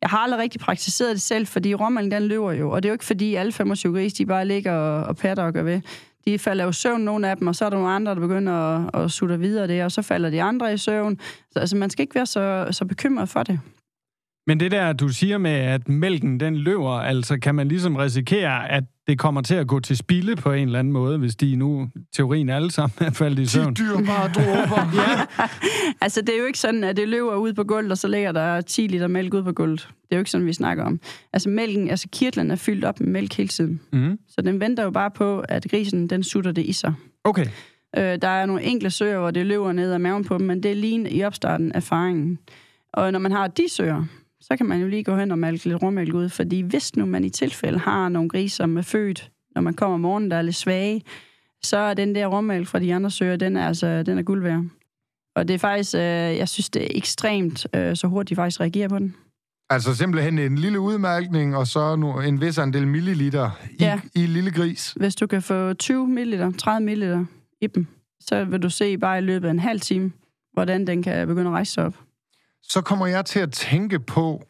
jeg 0.02 0.10
har 0.10 0.18
aldrig 0.18 0.40
rigtig 0.40 0.60
praktiseret 0.60 1.14
det 1.14 1.22
selv, 1.22 1.46
fordi 1.46 1.74
råmælken 1.74 2.10
den 2.10 2.22
løber 2.22 2.52
jo. 2.52 2.70
Og 2.70 2.82
det 2.82 2.88
er 2.88 2.90
jo 2.90 2.94
ikke 2.94 3.04
fordi 3.04 3.34
alle 3.34 3.52
25 3.52 3.92
gris, 3.92 4.12
de 4.12 4.26
bare 4.26 4.46
ligger 4.46 4.72
og, 4.72 5.04
og 5.04 5.16
patter 5.16 5.42
og 5.44 5.52
gør 5.52 5.62
ved. 5.62 5.80
De 6.24 6.38
falder 6.38 6.64
jo 6.64 6.70
i 6.70 6.72
søvn, 6.72 7.00
nogle 7.00 7.28
af 7.28 7.36
dem, 7.36 7.46
og 7.46 7.54
så 7.54 7.64
er 7.64 7.70
der 7.70 7.76
nogle 7.76 7.92
andre, 7.92 8.14
der 8.14 8.20
begynder 8.20 8.52
at, 8.52 9.04
at 9.04 9.10
sutte 9.10 9.38
videre 9.40 9.68
det, 9.68 9.84
og 9.84 9.92
så 9.92 10.02
falder 10.02 10.30
de 10.30 10.42
andre 10.42 10.72
i 10.74 10.76
søvn. 10.76 11.20
Så 11.50 11.58
altså, 11.58 11.76
man 11.76 11.90
skal 11.90 12.02
ikke 12.02 12.14
være 12.14 12.26
så, 12.26 12.68
så 12.70 12.84
bekymret 12.84 13.28
for 13.28 13.42
det. 13.42 13.60
Men 14.46 14.60
det 14.60 14.70
der, 14.70 14.92
du 14.92 15.08
siger 15.08 15.38
med, 15.38 15.50
at 15.50 15.88
mælken 15.88 16.40
den 16.40 16.56
løber, 16.56 16.90
altså 16.90 17.38
kan 17.38 17.54
man 17.54 17.68
ligesom 17.68 17.96
risikere, 17.96 18.70
at 18.70 18.84
det 19.08 19.18
kommer 19.18 19.40
til 19.40 19.54
at 19.54 19.66
gå 19.66 19.80
til 19.80 19.96
spilde 19.96 20.36
på 20.36 20.52
en 20.52 20.66
eller 20.66 20.78
anden 20.78 20.92
måde, 20.92 21.18
hvis 21.18 21.36
de 21.36 21.56
nu, 21.56 21.88
teorien 22.12 22.48
alle 22.48 22.70
sammen, 22.70 22.94
er 23.00 23.10
faldet 23.10 23.38
i 23.38 23.46
søvn? 23.46 23.74
De 23.74 23.82
dyrbare 23.82 24.28
dråber. 24.32 24.90
ja. 25.02 25.46
Altså, 26.00 26.20
det 26.20 26.34
er 26.34 26.38
jo 26.38 26.44
ikke 26.44 26.58
sådan, 26.58 26.84
at 26.84 26.96
det 26.96 27.08
løber 27.08 27.34
ud 27.34 27.52
på 27.52 27.64
gulvet, 27.64 27.92
og 27.92 27.98
så 27.98 28.08
ligger 28.08 28.32
der 28.32 28.60
10 28.60 28.86
liter 28.86 29.06
mælk 29.06 29.34
ud 29.34 29.42
på 29.42 29.52
gulvet. 29.52 29.80
Det 29.80 30.06
er 30.10 30.16
jo 30.16 30.18
ikke 30.18 30.30
sådan, 30.30 30.46
vi 30.46 30.52
snakker 30.52 30.84
om. 30.84 31.00
Altså, 31.32 31.48
mælken, 31.48 31.90
altså 31.90 32.08
kirtlen 32.12 32.50
er 32.50 32.56
fyldt 32.56 32.84
op 32.84 33.00
med 33.00 33.08
mælk 33.08 33.36
hele 33.36 33.48
tiden. 33.48 33.80
Mm. 33.92 34.18
Så 34.28 34.40
den 34.40 34.60
venter 34.60 34.82
jo 34.82 34.90
bare 34.90 35.10
på, 35.10 35.40
at 35.48 35.66
grisen, 35.70 36.06
den 36.10 36.22
sutter 36.22 36.52
det 36.52 36.64
i 36.64 36.72
sig. 36.72 36.94
Okay. 37.24 37.46
Øh, 37.96 38.18
der 38.22 38.28
er 38.28 38.46
nogle 38.46 38.62
enkle 38.62 38.90
søer, 38.90 39.18
hvor 39.18 39.30
det 39.30 39.46
løber 39.46 39.72
ned 39.72 39.92
ad 39.92 39.98
maven 39.98 40.24
på 40.24 40.38
dem, 40.38 40.46
men 40.46 40.62
det 40.62 40.70
er 40.70 40.74
lige 40.74 41.10
i 41.10 41.24
opstarten 41.24 41.72
af 41.72 41.82
faringen. 41.82 42.38
Og 42.92 43.12
når 43.12 43.18
man 43.18 43.32
har 43.32 43.46
de 43.46 43.62
søer, 43.70 44.04
så 44.40 44.56
kan 44.56 44.66
man 44.66 44.80
jo 44.80 44.88
lige 44.88 45.04
gå 45.04 45.16
hen 45.16 45.30
og 45.30 45.38
mælke 45.38 45.64
lidt 45.64 45.82
råmælk 45.82 46.14
ud, 46.14 46.28
fordi 46.28 46.60
hvis 46.60 46.96
nu 46.96 47.06
man 47.06 47.24
i 47.24 47.30
tilfælde 47.30 47.78
har 47.78 48.08
nogle 48.08 48.28
griser, 48.28 48.56
som 48.56 48.76
er 48.78 48.82
født, 48.82 49.30
når 49.54 49.62
man 49.62 49.74
kommer 49.74 49.94
om 49.94 50.00
morgenen, 50.00 50.30
der 50.30 50.36
er 50.36 50.42
lidt 50.42 50.56
svage, 50.56 51.02
så 51.62 51.76
er 51.76 51.94
den 51.94 52.14
der 52.14 52.26
råmælk 52.26 52.68
fra 52.68 52.78
de 52.78 52.94
andre 52.94 53.10
søer, 53.10 53.36
den 53.36 53.56
er 53.56 53.66
altså 53.66 54.02
den 54.02 54.18
er 54.18 54.22
guld 54.22 54.42
værd. 54.42 54.64
Og 55.36 55.48
det 55.48 55.54
er 55.54 55.58
faktisk, 55.58 55.94
øh, 55.94 56.00
jeg 56.00 56.48
synes, 56.48 56.70
det 56.70 56.82
er 56.82 56.88
ekstremt, 56.90 57.66
øh, 57.74 57.96
så 57.96 58.06
hurtigt 58.06 58.30
de 58.30 58.34
faktisk 58.36 58.60
reagerer 58.60 58.88
på 58.88 58.98
den. 58.98 59.14
Altså 59.70 59.94
simpelthen 59.94 60.38
en 60.38 60.58
lille 60.58 60.80
udmærkning, 60.80 61.56
og 61.56 61.66
så 61.66 61.96
nu 61.96 62.20
en 62.20 62.40
vis 62.40 62.58
andel 62.58 62.86
milliliter 62.86 63.50
i, 63.70 63.76
Ja. 63.80 64.00
i 64.14 64.26
lille 64.26 64.50
gris. 64.50 64.92
Hvis 64.96 65.14
du 65.16 65.26
kan 65.26 65.42
få 65.42 65.72
20 65.74 66.08
ml, 66.08 66.54
30 66.58 66.86
ml 66.96 67.26
i 67.60 67.66
dem, 67.66 67.86
så 68.20 68.44
vil 68.44 68.62
du 68.62 68.70
se 68.70 68.98
bare 68.98 69.18
i 69.18 69.20
løbet 69.20 69.46
af 69.48 69.50
en 69.50 69.58
halv 69.58 69.80
time, 69.80 70.12
hvordan 70.52 70.86
den 70.86 71.02
kan 71.02 71.26
begynde 71.28 71.46
at 71.46 71.54
rejse 71.54 71.72
sig 71.72 71.84
op. 71.84 71.94
Så 72.68 72.80
kommer 72.80 73.06
jeg 73.06 73.24
til 73.24 73.40
at 73.40 73.52
tænke 73.52 73.98
på, 73.98 74.48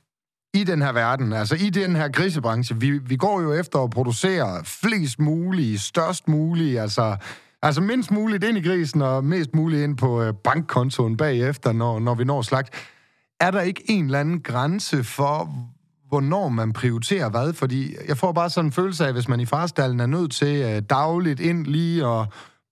i 0.55 0.65
den 0.65 0.83
her 0.83 0.93
verden, 0.93 1.33
altså 1.33 1.55
i 1.55 1.71
den 1.71 1.97
her 1.97 2.09
grisebranche, 2.09 2.81
vi, 2.81 2.91
vi 2.91 3.17
går 3.17 3.41
jo 3.41 3.53
efter 3.53 3.79
at 3.79 3.91
producere 3.91 4.65
flest 4.65 5.19
mulige, 5.19 5.79
størst 5.79 6.29
mulige, 6.29 6.81
altså, 6.81 7.17
altså 7.63 7.81
mindst 7.81 8.11
muligt 8.11 8.45
ind 8.45 8.59
i 8.59 8.69
grisen, 8.69 9.03
og 9.03 9.25
mest 9.25 9.55
muligt 9.55 9.83
ind 9.83 9.97
på 9.97 10.23
øh, 10.23 10.35
bankkontoen 10.45 11.17
bagefter, 11.17 11.73
når, 11.73 11.99
når 11.99 12.15
vi 12.15 12.25
når 12.25 12.43
slagt. 12.43 12.75
Er 13.41 13.51
der 13.51 13.61
ikke 13.61 13.83
en 13.89 14.05
eller 14.05 14.21
anden 14.21 14.41
grænse 14.41 15.05
for, 15.05 15.51
hvornår 16.09 16.49
man 16.49 16.73
prioriterer 16.73 17.29
hvad? 17.29 17.53
Fordi 17.53 17.97
jeg 18.09 18.17
får 18.17 18.33
bare 18.33 18.51
sådan 18.51 18.69
en 18.69 18.73
følelse 18.73 19.07
af, 19.07 19.13
hvis 19.13 19.29
man 19.29 19.41
i 19.41 19.47
farstallen 19.47 20.01
er 20.01 20.07
nødt 20.07 20.33
til 20.33 20.57
øh, 20.57 20.83
dagligt 20.91 21.41
ind 21.41 21.67
lige 21.67 22.07
og 22.07 22.27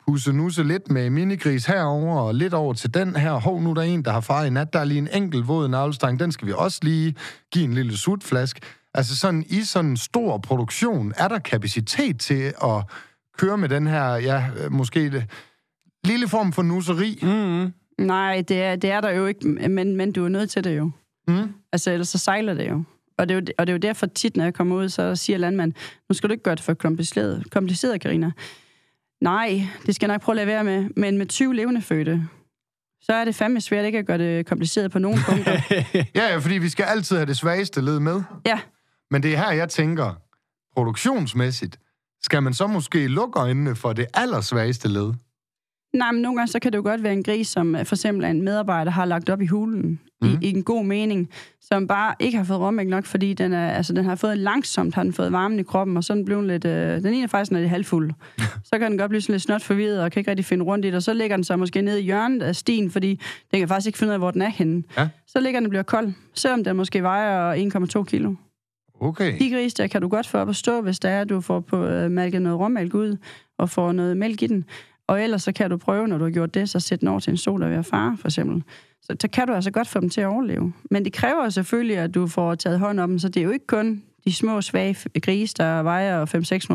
pusse 0.07 0.33
nusse 0.33 0.62
lidt 0.62 0.90
med 0.90 1.11
minigris 1.11 1.66
herover 1.66 2.21
og 2.21 2.35
lidt 2.35 2.55
over 2.55 2.75
til 2.75 2.95
den 2.95 3.16
her. 3.16 3.33
Hov, 3.33 3.62
nu 3.62 3.71
er 3.71 3.75
der 3.75 3.83
en, 3.83 4.03
der 4.03 4.12
har 4.12 4.21
far 4.21 4.45
i 4.45 4.51
nat. 4.51 4.73
Der 4.73 4.79
er 4.79 4.85
lige 4.85 4.99
en 4.99 5.09
enkelt 5.12 5.49
våd 5.49 5.69
navlestang. 5.69 6.21
Den 6.21 6.33
skal 6.33 6.49
vi 6.49 6.53
også 6.53 6.79
lige 6.83 7.14
give 7.53 7.64
en 7.64 7.75
lille 7.75 7.97
sutflask. 7.97 8.59
Altså 8.95 9.16
sådan 9.16 9.45
i 9.49 9.62
sådan 9.62 9.90
en 9.90 9.97
stor 9.97 10.38
produktion, 10.38 11.12
er 11.16 11.29
der 11.29 11.38
kapacitet 11.38 12.21
til 12.21 12.53
at 12.64 12.85
køre 13.38 13.59
med 13.59 13.69
den 13.69 13.87
her, 13.87 14.14
ja, 14.14 14.47
måske 14.71 15.11
det, 15.11 15.25
lille 16.05 16.29
form 16.29 16.53
for 16.53 16.62
nusseri? 16.62 17.19
Mm. 17.23 17.73
Nej, 18.07 18.45
det 18.49 18.62
er, 18.62 18.77
det 18.77 18.90
er 18.90 19.01
der 19.01 19.11
jo 19.11 19.27
ikke, 19.27 19.49
men, 19.49 19.97
men 19.97 20.12
du 20.12 20.25
er 20.25 20.29
nødt 20.29 20.51
til 20.51 20.64
det 20.64 20.77
jo. 20.77 20.90
Mm. 21.29 21.53
Altså, 21.73 21.90
ellers 21.90 22.09
så 22.09 22.19
sejler 22.19 22.55
det 22.55 22.69
jo. 22.69 22.83
Og 23.19 23.29
det 23.29 23.35
er 23.35 23.40
jo, 23.40 23.47
og 23.59 23.66
det 23.66 23.73
er 23.73 23.75
jo 23.75 23.79
derfor 23.79 24.07
tit, 24.07 24.37
når 24.37 24.45
jeg 24.45 24.55
kommer 24.55 24.77
ud, 24.77 24.88
så 24.88 25.16
siger 25.16 25.38
landmand, 25.38 25.73
nu 26.09 26.14
skal 26.14 26.29
du 26.29 26.33
ikke 26.33 26.45
gøre 26.45 26.55
det 26.55 26.64
for 26.64 26.75
kompliceret, 26.75 27.45
kompliceret 27.51 28.01
Karina. 28.01 28.31
Nej, 29.20 29.62
det 29.87 29.94
skal 29.94 30.07
jeg 30.09 30.14
nok 30.14 30.22
prøve 30.22 30.33
at 30.35 30.37
lade 30.37 30.46
være 30.46 30.64
med. 30.64 30.90
Men 30.96 31.18
med 31.18 31.26
20 31.26 31.55
levende 31.55 31.83
fødte, 31.83 32.29
så 33.00 33.12
er 33.12 33.24
det 33.24 33.35
fandme 33.35 33.61
svært 33.61 33.85
ikke 33.85 33.98
at 33.98 34.07
gøre 34.07 34.18
det 34.18 34.46
kompliceret 34.46 34.90
på 34.90 34.98
nogen 34.98 35.18
punkter. 35.29 35.61
Ja, 36.14 36.29
ja, 36.33 36.37
fordi 36.38 36.55
vi 36.55 36.68
skal 36.68 36.85
altid 36.85 37.16
have 37.16 37.26
det 37.26 37.37
svageste 37.37 37.81
led 37.81 38.00
med. 38.00 38.22
ja, 38.46 38.61
Men 39.11 39.22
det 39.22 39.33
er 39.35 39.37
her, 39.38 39.50
jeg 39.52 39.68
tænker, 39.68 40.14
produktionsmæssigt, 40.74 41.79
skal 42.22 42.42
man 42.42 42.55
så 42.55 42.66
måske 42.66 43.07
lukke 43.09 43.40
øjnene 43.40 43.76
for 43.76 43.92
det 43.92 44.07
allersvageste 44.14 44.88
led? 44.88 45.12
Nej, 45.94 46.12
men 46.12 46.22
nogle 46.22 46.38
gange 46.38 46.52
så 46.52 46.59
kan 46.59 46.72
det 46.72 46.79
jo 46.79 46.83
godt 46.83 47.02
være 47.02 47.12
en 47.12 47.22
gris, 47.22 47.48
som 47.48 47.76
for 47.85 47.94
eksempel 47.94 48.24
en 48.26 48.42
medarbejder 48.42 48.90
har 48.90 49.05
lagt 49.05 49.31
op 49.31 49.40
i 49.40 49.46
hulen, 49.46 50.00
mm. 50.22 50.29
i, 50.29 50.46
i 50.46 50.50
en 50.50 50.62
god 50.62 50.85
mening, 50.85 51.31
som 51.61 51.87
bare 51.87 52.14
ikke 52.20 52.38
har 52.38 52.44
fået 52.44 52.61
råmælk 52.61 52.88
nok, 52.88 53.05
fordi 53.05 53.35
den, 53.35 53.52
er, 53.52 53.70
altså, 53.70 53.92
den 53.92 54.05
har 54.05 54.14
fået 54.14 54.38
langsomt, 54.38 54.94
har 54.94 55.02
den 55.02 55.12
fået 55.12 55.33
varmen 55.33 55.59
i 55.59 55.62
kroppen, 55.62 55.96
og 55.96 56.05
så 56.05 56.12
er 56.12 56.16
den 56.16 56.46
lidt... 56.46 56.64
Øh, 56.64 57.02
den 57.02 57.14
ene 57.14 57.22
er 57.22 57.26
faktisk, 57.26 57.52
når 57.52 57.59
det 57.59 57.66
er 57.66 57.70
halvfuld. 57.70 58.11
så 58.70 58.79
kan 58.79 58.90
den 58.90 58.98
godt 58.98 59.09
blive 59.09 59.20
sådan 59.20 59.33
lidt 59.33 59.42
snot 59.42 59.62
forvirret, 59.62 60.02
og 60.02 60.12
kan 60.12 60.20
ikke 60.20 60.31
rigtig 60.31 60.44
finde 60.44 60.64
rundt 60.64 60.85
i 60.85 60.88
det, 60.88 60.94
og 60.94 61.02
så 61.02 61.14
ligger 61.14 61.37
den 61.37 61.44
så 61.44 61.57
måske 61.57 61.83
nede 61.83 62.00
i 62.00 62.05
hjørnet 62.05 62.42
af 62.42 62.57
stien, 62.57 62.90
fordi 62.90 63.20
den 63.50 63.59
kan 63.59 63.68
faktisk 63.68 63.87
ikke 63.87 63.98
finde 63.98 64.11
ud 64.11 64.12
af, 64.12 64.20
hvor 64.20 64.31
den 64.31 64.42
er 64.42 64.48
henne. 64.48 64.83
Ja. 64.96 65.09
Så 65.26 65.40
ligger 65.40 65.61
den 65.61 65.66
og 65.66 65.70
bliver 65.70 65.83
kold, 65.83 66.12
selvom 66.35 66.64
den 66.64 66.76
måske 66.76 67.02
vejer 67.02 67.55
1,2 67.98 68.05
kilo. 68.05 68.35
Okay. 69.00 69.38
De 69.38 69.50
grise 69.50 69.76
der 69.76 69.87
kan 69.87 70.02
du 70.02 70.09
godt 70.09 70.26
få 70.26 70.38
op 70.38 70.48
at 70.48 70.57
stå, 70.57 70.81
hvis 70.81 70.98
der 70.98 71.09
er, 71.09 71.20
at 71.20 71.29
du 71.29 71.40
får 71.40 71.61
på, 71.61 71.85
øh, 71.85 72.11
malket 72.11 72.42
noget 72.42 72.59
råmælk 72.59 72.94
ud, 72.94 73.16
og 73.59 73.70
får 73.70 73.92
noget 73.92 74.16
mælk 74.16 74.42
i 74.42 74.46
den. 74.46 74.64
Og 75.07 75.23
ellers 75.23 75.42
så 75.42 75.53
kan 75.53 75.71
du 75.71 75.77
prøve, 75.77 76.09
når 76.09 76.19
du 76.19 76.25
har 76.25 76.31
gjort 76.31 76.55
det, 76.55 76.69
så 76.69 76.81
sætte 76.81 77.01
den 77.01 77.09
over 77.09 77.21
til 77.21 77.31
en 77.31 77.37
sol, 77.37 77.61
der 77.61 77.69
vil 77.69 77.83
far, 77.83 78.16
for 78.19 78.29
eksempel. 78.29 78.62
Så, 79.03 79.16
så 79.21 79.29
kan 79.29 79.47
du 79.47 79.53
altså 79.53 79.71
godt 79.71 79.88
få 79.88 80.01
dem 80.01 80.11
til 80.11 80.21
at 80.21 80.27
overleve. 80.27 80.73
Men 80.90 81.05
det 81.05 81.12
kræver 81.12 81.49
selvfølgelig, 81.49 81.99
at 81.99 82.14
du 82.14 82.27
får 82.27 82.55
taget 82.55 82.79
hånd 82.79 83.01
om 83.01 83.09
dem, 83.09 83.19
så 83.19 83.29
det 83.29 83.40
er 83.40 83.45
jo 83.45 83.51
ikke 83.51 83.66
kun 83.66 84.03
de 84.25 84.33
små, 84.33 84.61
svage 84.61 84.97
grise, 85.23 85.55
der 85.59 85.83
vejer 85.83 86.25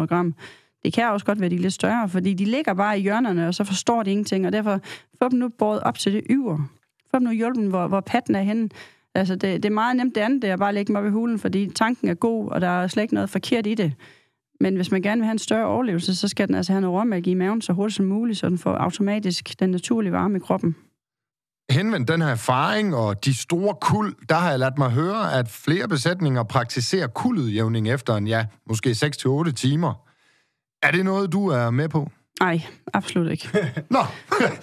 5-600 0.02 0.06
gram. 0.06 0.36
Det 0.84 0.94
kan 0.94 1.12
også 1.12 1.26
godt 1.26 1.40
være, 1.40 1.50
de 1.50 1.56
er 1.56 1.60
lidt 1.60 1.74
større, 1.74 2.10
fordi 2.10 2.34
de 2.34 2.46
ligger 2.46 2.74
bare 2.74 3.00
i 3.00 3.02
hjørnerne, 3.02 3.48
og 3.48 3.56
så 3.56 3.64
forstår 3.64 4.04
de 4.04 4.12
ingenting, 4.12 4.46
og 4.46 4.54
derfor 4.54 4.80
få 5.22 5.30
dem 5.30 5.40
nu 5.40 5.50
båret 5.50 5.80
op 5.80 5.98
til 5.98 6.14
det 6.14 6.22
yver. 6.30 6.70
Få 7.12 7.20
dem 7.20 7.28
nu 7.28 7.32
hjulpet, 7.32 7.70
hvor, 7.70 7.88
hvor 7.88 8.02
patten 8.02 8.36
er 8.36 8.42
henne. 8.42 8.70
Altså, 9.16 9.36
det, 9.36 9.64
det 9.64 9.66
er 9.66 9.74
meget 9.74 9.96
nemt 9.96 10.16
det 10.16 10.22
andet, 10.22 10.42
det 10.42 10.50
er 10.50 10.58
bare 10.58 10.70
at 10.70 10.76
lægge 10.76 10.88
dem 10.88 10.96
op 10.96 11.06
i 11.06 11.10
hulen, 11.10 11.40
fordi 11.40 11.70
tanken 11.70 12.10
er 12.10 12.14
god, 12.14 12.50
og 12.50 12.62
der 12.62 12.68
er 12.68 12.88
slet 12.88 13.04
ikke 13.04 13.14
noget 13.14 13.30
forkert 13.30 13.68
i 13.68 13.74
det. 13.74 13.94
Men 14.62 14.76
hvis 14.76 14.92
man 14.92 15.02
gerne 15.02 15.20
vil 15.20 15.26
have 15.26 15.32
en 15.32 15.40
større 15.40 15.66
overlevelse, 15.66 16.16
så 16.16 16.28
skal 16.28 16.48
den 16.48 16.56
altså 16.56 16.72
have 16.72 16.82
noget 16.82 17.00
råmælk 17.00 17.28
i 17.28 17.34
maven 17.34 17.62
så 17.62 17.74
hurtigt 17.74 17.96
som 17.96 18.06
muligt, 18.06 18.40
så 18.40 18.50
den 18.50 18.58
får 18.58 18.76
automatisk 18.76 19.60
den 19.60 19.70
naturlige 19.70 20.12
varme 20.12 20.38
i 20.38 20.40
kroppen. 20.40 20.76
Henvendt 21.72 22.08
den 22.08 22.22
her 22.22 22.30
erfaring 22.30 22.96
og 22.96 23.26
de 23.26 23.38
store 23.38 23.76
kul, 23.82 24.16
der 24.30 24.36
har 24.36 24.50
jeg 24.50 24.60
ladt 24.60 24.78
mig 24.78 24.90
høre, 24.90 25.34
at 25.34 25.50
flere 25.50 25.88
besætninger 25.88 26.44
praktiserer 26.44 27.08
kuldudjævning 27.08 27.90
efter 27.90 28.16
en, 28.16 28.28
ja, 28.28 28.46
måske 28.68 28.90
6-8 28.90 29.52
timer. 29.52 29.94
Er 30.84 30.92
det 30.92 31.06
noget, 31.06 31.34
du 31.34 31.48
er 31.48 31.70
med 31.70 31.90
på? 31.90 32.12
Nej, 32.42 32.62
absolut 32.94 33.32
ikke. 33.32 33.48
Nå, 33.90 34.00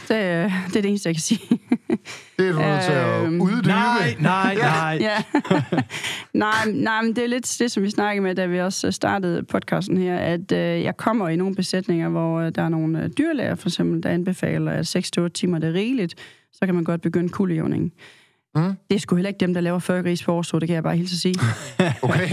Det, 0.09 0.15
øh, 0.15 0.53
det 0.67 0.77
er 0.77 0.83
det 0.83 0.85
eneste, 0.85 1.09
jeg 1.09 1.15
kan 1.15 1.23
sige. 1.23 1.41
det 2.39 2.49
er 2.49 2.53
du 2.53 2.59
nødt 2.59 2.83
til 2.85 2.93
at 2.93 3.25
Øhm, 3.25 3.41
uddybe. 3.41 3.69
Nej, 3.69 4.17
nej, 4.21 4.55
nej. 4.55 4.99
ja. 5.01 5.23
nej, 6.35 6.53
nej, 6.75 7.03
men 7.03 7.17
det 7.17 7.25
er 7.25 7.29
lidt 7.29 7.57
det, 7.59 7.71
som 7.71 7.83
vi 7.83 7.91
snakkede 7.91 8.23
med, 8.23 8.35
da 8.35 8.47
vi 8.47 8.61
også 8.61 8.93
startede 8.93 9.43
podcasten 9.43 9.97
her, 9.99 10.17
at 10.19 10.53
øh, 10.53 10.59
jeg 10.83 10.97
kommer 10.97 11.29
i 11.29 11.37
nogle 11.37 11.55
besætninger, 11.55 12.09
hvor 12.09 12.41
øh, 12.41 12.53
der 12.55 12.63
er 12.63 12.69
nogle 12.69 13.03
øh, 13.03 13.11
dyrlæger, 13.19 13.55
for 13.55 13.69
eksempel, 13.69 14.03
der 14.03 14.09
anbefaler, 14.11 14.73
at 14.73 14.97
6-8 15.21 15.29
timer 15.29 15.59
det 15.59 15.69
er 15.69 15.73
rigeligt, 15.73 16.15
så 16.53 16.67
kan 16.67 16.75
man 16.75 16.85
godt 16.85 17.03
begynde 17.03 17.29
kuldejævning. 17.29 17.93
Mm. 18.55 18.63
Det 18.91 18.95
er 18.95 18.99
sgu 19.01 19.17
heller 19.17 19.29
ikke 19.29 19.41
dem, 19.41 19.55
der 19.55 19.61
laver 19.61 19.79
40 19.79 20.03
gris 20.03 20.23
på 20.23 20.33
årså, 20.33 20.59
det 20.59 20.69
kan 20.69 20.75
jeg 20.75 20.83
bare 20.83 20.97
hilse 20.97 21.15
at 21.15 21.19
sige. 21.19 21.35
Okay. 22.03 22.29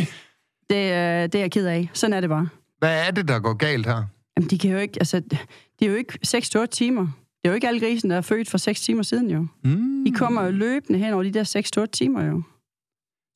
Det, 0.70 0.76
øh, 0.76 1.24
det 1.24 1.36
er 1.36 1.40
jeg 1.40 1.52
ked 1.52 1.66
af. 1.68 1.90
Sådan 1.94 2.14
er 2.14 2.22
det 2.22 2.30
bare. 2.30 2.48
Hvad 2.80 3.08
er 3.08 3.12
det, 3.12 3.28
der 3.28 3.40
går 3.40 3.54
galt 3.54 3.86
her? 3.86 4.04
Jamen, 4.38 4.50
de 4.50 4.58
kan 4.58 4.72
jo 4.72 4.78
ikke, 4.78 4.94
altså, 5.00 5.20
det 5.80 5.86
er 5.86 5.90
jo 5.90 5.96
ikke 5.96 6.20
6-8 6.28 6.66
timer. 6.66 7.02
Det 7.02 7.10
er 7.44 7.50
jo 7.50 7.54
ikke 7.56 7.68
alle 7.68 7.80
grisen, 7.80 8.10
der 8.10 8.16
er 8.18 8.22
født 8.22 8.50
for 8.50 8.58
6 8.58 8.82
timer 8.82 9.04
siden 9.04 9.30
jo. 9.30 9.48
Mm. 9.64 10.06
De 10.06 10.12
kommer 10.12 10.44
jo 10.44 10.52
løbende 10.52 11.00
hen 11.00 11.14
over 11.14 11.24
de 11.24 11.32
der 11.32 11.82
6-8 11.84 11.86
timer 11.86 12.24
jo. 12.26 12.42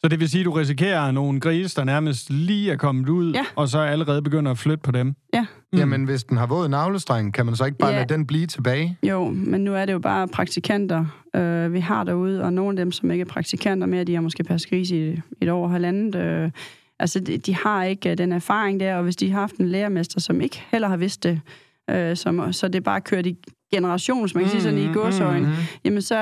Så 0.02 0.08
det 0.08 0.20
vil 0.20 0.30
sige, 0.30 0.42
at 0.42 0.46
du 0.46 0.52
risikerer 0.52 1.12
nogle 1.12 1.40
grise, 1.40 1.76
der 1.76 1.84
nærmest 1.84 2.30
lige 2.30 2.72
er 2.72 2.76
kommet 2.76 3.10
ud, 3.10 3.34
Ja. 3.34 3.46
og 3.56 3.68
så 3.70 3.80
allerede 3.80 4.22
begynder 4.22 4.52
at 4.52 4.58
flytte 4.58 4.82
på 4.84 4.92
dem. 4.92 5.14
Ja, 5.34 5.46
Mm. 5.74 5.80
Jamen, 5.80 6.04
hvis 6.04 6.24
den 6.24 6.38
har 6.38 6.48
våd 6.48 6.68
navlestreng, 6.68 7.34
kan 7.34 7.46
man 7.46 7.56
så 7.56 7.66
ikke 7.66 7.78
bare 7.78 7.92
Ja. 7.92 7.98
lade 8.00 8.14
den 8.14 8.28
blive 8.28 8.48
tilbage? 8.48 8.98
jo, 9.04 9.30
men 9.30 9.62
nu 9.64 9.74
er 9.76 9.86
det 9.86 9.94
jo 9.94 10.00
bare 10.00 10.28
praktikanter, 10.28 11.06
øh, 11.36 11.74
vi 11.74 11.80
har 11.80 12.04
derude, 12.04 12.44
og 12.44 12.54
nogle 12.54 12.80
af 12.80 12.86
dem, 12.86 12.92
som 12.92 13.12
ikke 13.12 13.22
er 13.22 13.26
praktikanter 13.26 13.88
mere, 13.88 14.04
de 14.04 14.14
har 14.14 14.22
måske 14.22 14.44
passet 14.44 14.70
gris 14.70 14.92
i 14.92 15.22
et 15.42 15.50
år 15.50 15.64
og 15.64 15.72
halvandet. 15.72 16.16
Øh, 16.16 16.52
altså, 17.00 17.20
de, 17.20 17.38
de 17.38 17.56
har 17.56 17.84
ikke 17.84 18.12
øh, 18.12 18.18
den 18.18 18.32
erfaring 18.32 18.80
der, 18.80 18.96
og 18.96 19.04
hvis 19.04 19.16
de 19.16 19.32
har 19.32 19.40
haft 19.40 19.56
en 19.56 19.70
lærermester, 19.70 20.20
som 20.20 20.42
ikke 20.42 20.64
heller 20.72 20.88
har 20.88 20.98
vidst 20.98 21.24
det, 21.24 21.42
øh, 21.90 22.18
som, 22.18 22.54
så 22.54 22.68
det 22.68 22.76
er 22.76 22.82
bare 22.82 23.02
kørt 23.02 23.26
i 23.26 23.38
generationer, 23.74 24.28
som 24.28 24.38
man 24.38 24.46
kan 24.46 24.52
sige 24.52 24.62
sådan 24.62 24.80
i 24.80 24.94
gåsøjne, 24.94 25.48
Mhm. 25.48 25.56
Jamen 25.84 26.02
så, 26.02 26.16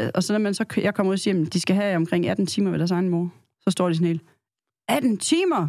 øh, 0.00 0.10
og 0.14 0.22
så 0.22 0.32
når 0.32 0.40
man 0.40 0.54
så, 0.54 0.64
jeg 0.76 0.94
kommer 0.94 1.10
ud 1.10 1.14
og 1.14 1.18
siger, 1.18 1.42
at 1.46 1.52
de 1.52 1.60
skal 1.60 1.76
have 1.76 1.96
omkring 1.96 2.26
18 2.28 2.46
timer 2.46 2.70
ved 2.70 2.78
deres 2.78 2.90
egen 2.90 3.08
mor, 3.08 3.32
så 3.60 3.70
står 3.70 3.88
de 3.88 3.94
sådan 3.94 4.06
helt, 4.06 4.22
18 4.88 5.16
timer? 5.18 5.68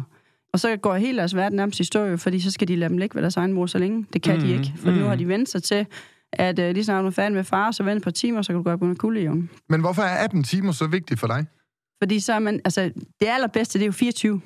Og 0.52 0.60
så 0.60 0.76
går 0.76 0.96
hele 0.96 1.18
deres 1.18 1.36
verden 1.36 1.56
nærmest 1.56 1.80
i 1.80 1.84
stå, 1.84 2.16
fordi 2.16 2.40
så 2.40 2.50
skal 2.50 2.68
de 2.68 2.76
lade 2.76 2.88
dem 2.88 2.98
ligge 2.98 3.14
ved 3.14 3.22
deres 3.22 3.36
egen 3.36 3.52
mor 3.52 3.66
så 3.66 3.78
længe. 3.78 4.06
Det 4.12 4.22
kan 4.22 4.34
mm, 4.36 4.40
de 4.40 4.52
ikke, 4.52 4.72
for 4.76 4.90
mm. 4.90 4.96
nu 4.96 5.04
har 5.04 5.16
de 5.16 5.28
vendt 5.28 5.48
sig 5.48 5.62
til, 5.62 5.86
at 6.32 6.58
øh, 6.58 6.74
lige 6.74 6.84
snart 6.84 7.02
du 7.02 7.06
er 7.06 7.10
færdig 7.10 7.34
med 7.34 7.44
far, 7.44 7.70
så 7.70 7.82
vent 7.82 7.96
et 7.96 8.02
par 8.02 8.10
timer, 8.10 8.42
så 8.42 8.46
kan 8.46 8.56
du 8.56 8.62
gå 8.62 8.70
op 8.70 8.82
under 8.82 8.94
kuldejonen. 8.94 9.50
Men 9.68 9.80
hvorfor 9.80 10.02
er 10.02 10.24
18 10.24 10.44
timer 10.44 10.72
så 10.72 10.86
vigtigt 10.86 11.20
for 11.20 11.26
dig? 11.26 11.46
Fordi 12.02 12.20
så 12.20 12.32
er 12.32 12.38
man, 12.38 12.60
altså, 12.64 12.90
det 13.20 13.26
allerbedste, 13.26 13.78
det 13.78 13.84
er 13.84 13.86
jo 13.86 13.92
24. 13.92 14.40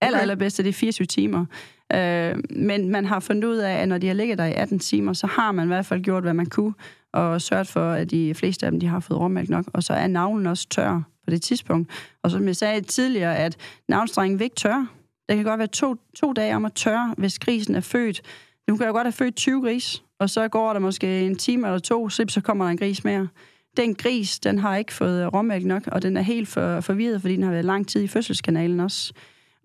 Aller, 0.00 0.18
Okay. 0.18 0.22
allerbedste, 0.22 0.62
det 0.62 0.68
er 0.68 0.72
24 0.72 1.06
timer. 1.06 1.46
Øh, 1.94 2.36
men 2.50 2.88
man 2.88 3.04
har 3.04 3.20
fundet 3.20 3.44
ud 3.44 3.56
af, 3.56 3.72
at 3.72 3.88
når 3.88 3.98
de 3.98 4.06
har 4.06 4.14
ligget 4.14 4.38
der 4.38 4.44
i 4.44 4.52
18 4.52 4.78
timer, 4.78 5.12
så 5.12 5.26
har 5.26 5.52
man 5.52 5.64
i 5.64 5.66
hvert 5.66 5.86
fald 5.86 6.02
gjort, 6.02 6.22
hvad 6.22 6.34
man 6.34 6.46
kunne, 6.46 6.74
og 7.12 7.42
sørget 7.42 7.66
for, 7.68 7.92
at 7.92 8.10
de 8.10 8.34
fleste 8.34 8.66
af 8.66 8.72
dem, 8.72 8.80
de 8.80 8.86
har 8.86 9.00
fået 9.00 9.20
råmælk 9.20 9.48
nok. 9.48 9.64
Og 9.72 9.82
så 9.82 9.92
er 9.92 10.06
navlen 10.06 10.46
også 10.46 10.68
tør 10.68 11.02
på 11.24 11.30
det 11.30 11.42
tidspunkt. 11.42 11.90
Og 12.22 12.30
som 12.30 12.46
jeg 12.46 12.56
sagde 12.56 12.80
tidligere, 12.80 13.36
at 13.36 13.56
navnstrengen 13.88 14.38
vil 14.38 14.44
ikke 14.44 14.56
tørre. 14.56 14.88
Det 15.28 15.36
kan 15.36 15.44
godt 15.44 15.58
være 15.58 15.68
to, 15.68 15.96
to 16.16 16.32
dage 16.32 16.56
om 16.56 16.64
at 16.64 16.72
tørre, 16.72 17.14
hvis 17.18 17.38
grisen 17.38 17.74
er 17.74 17.80
født. 17.80 18.22
Nu 18.68 18.76
kan 18.76 18.84
jeg 18.84 18.92
godt 18.92 19.04
have 19.06 19.12
født 19.12 19.36
20 19.36 19.62
gris, 19.62 20.02
og 20.18 20.30
så 20.30 20.48
går 20.48 20.72
der 20.72 20.80
måske 20.80 21.20
en 21.26 21.36
time 21.36 21.66
eller 21.66 21.78
to, 21.78 22.08
så 22.08 22.24
så 22.28 22.40
kommer 22.40 22.64
der 22.64 22.70
en 22.70 22.78
gris 22.78 23.04
mere. 23.04 23.28
Den 23.76 23.94
gris, 23.94 24.38
den 24.38 24.58
har 24.58 24.76
ikke 24.76 24.92
fået 24.92 25.34
råmælk 25.34 25.64
nok, 25.64 25.82
og 25.86 26.02
den 26.02 26.16
er 26.16 26.20
helt 26.22 26.48
for, 26.48 26.80
forvirret, 26.80 27.20
fordi 27.20 27.34
den 27.34 27.42
har 27.42 27.50
været 27.50 27.64
lang 27.64 27.88
tid 27.88 28.02
i 28.02 28.06
fødselskanalen 28.08 28.80
også. 28.80 29.12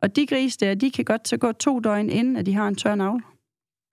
Og 0.01 0.15
de 0.15 0.27
gris 0.27 0.57
der, 0.57 0.73
de 0.75 0.91
kan 0.91 1.05
godt 1.05 1.27
så 1.27 1.37
gå 1.37 1.51
to 1.51 1.79
døgn 1.79 2.09
inden, 2.09 2.35
at 2.35 2.45
de 2.45 2.53
har 2.53 2.67
en 2.67 2.75
tør 2.75 2.95
navl. 2.95 3.23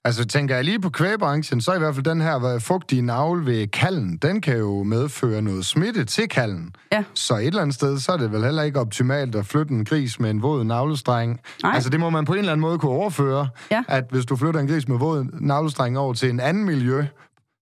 Altså, 0.05 0.25
tænker 0.25 0.55
jeg 0.55 0.65
lige 0.65 0.81
på 0.81 0.91
kvægbranchen, 0.91 1.61
så 1.61 1.75
i 1.75 1.79
hvert 1.79 1.95
fald 1.95 2.05
den 2.05 2.21
her 2.21 2.59
fugtige 2.59 3.03
navl 3.03 3.47
ved 3.47 3.67
kallen, 3.67 4.17
den 4.17 4.41
kan 4.41 4.59
jo 4.59 4.83
medføre 4.83 5.43
noget 5.43 5.67
smitte 5.67 6.05
til 6.05 6.29
kallen. 6.29 6.75
Ja. 6.93 7.05
Så 7.15 7.37
et 7.37 7.47
eller 7.47 7.63
andet 7.63 7.75
sted, 7.75 7.99
så 7.99 8.13
er 8.13 8.17
det 8.17 8.33
vel 8.33 8.45
heller 8.45 8.63
ikke 8.63 8.81
optimalt 8.81 9.35
at 9.35 9.47
flytte 9.47 9.75
en 9.75 9.85
gris 9.85 10.21
med 10.21 10.31
en 10.31 10.43
våd 10.43 10.65
navlestreng. 10.65 11.41
Nej. 11.63 11.73
Altså, 11.75 11.91
det 11.91 12.01
må 12.01 12.11
man 12.11 12.25
på 12.25 12.33
en 12.33 12.39
eller 12.39 12.53
anden 12.53 12.61
måde 12.61 12.79
kunne 12.79 12.93
overføre. 12.93 13.49
Ja. 13.71 13.83
At 13.89 14.05
hvis 14.11 14.27
du 14.27 14.37
flytter 14.37 14.61
en 14.61 14.69
gris 14.69 14.89
med 14.89 14.99
våd 14.99 15.27
navlestreng 15.41 15.99
over 15.99 16.15
til 16.15 16.31
en 16.31 16.41
anden 16.41 16.65
miljø, 16.65 17.05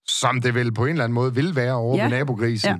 som 0.08 0.40
det 0.40 0.54
vel 0.54 0.72
på 0.74 0.84
en 0.84 0.90
eller 0.90 1.04
anden 1.04 1.14
måde 1.14 1.34
vil 1.34 1.56
være 1.56 1.72
over 1.74 1.96
Ja. 1.96 2.02
ved 2.02 2.10
nabogrisen, 2.10 2.74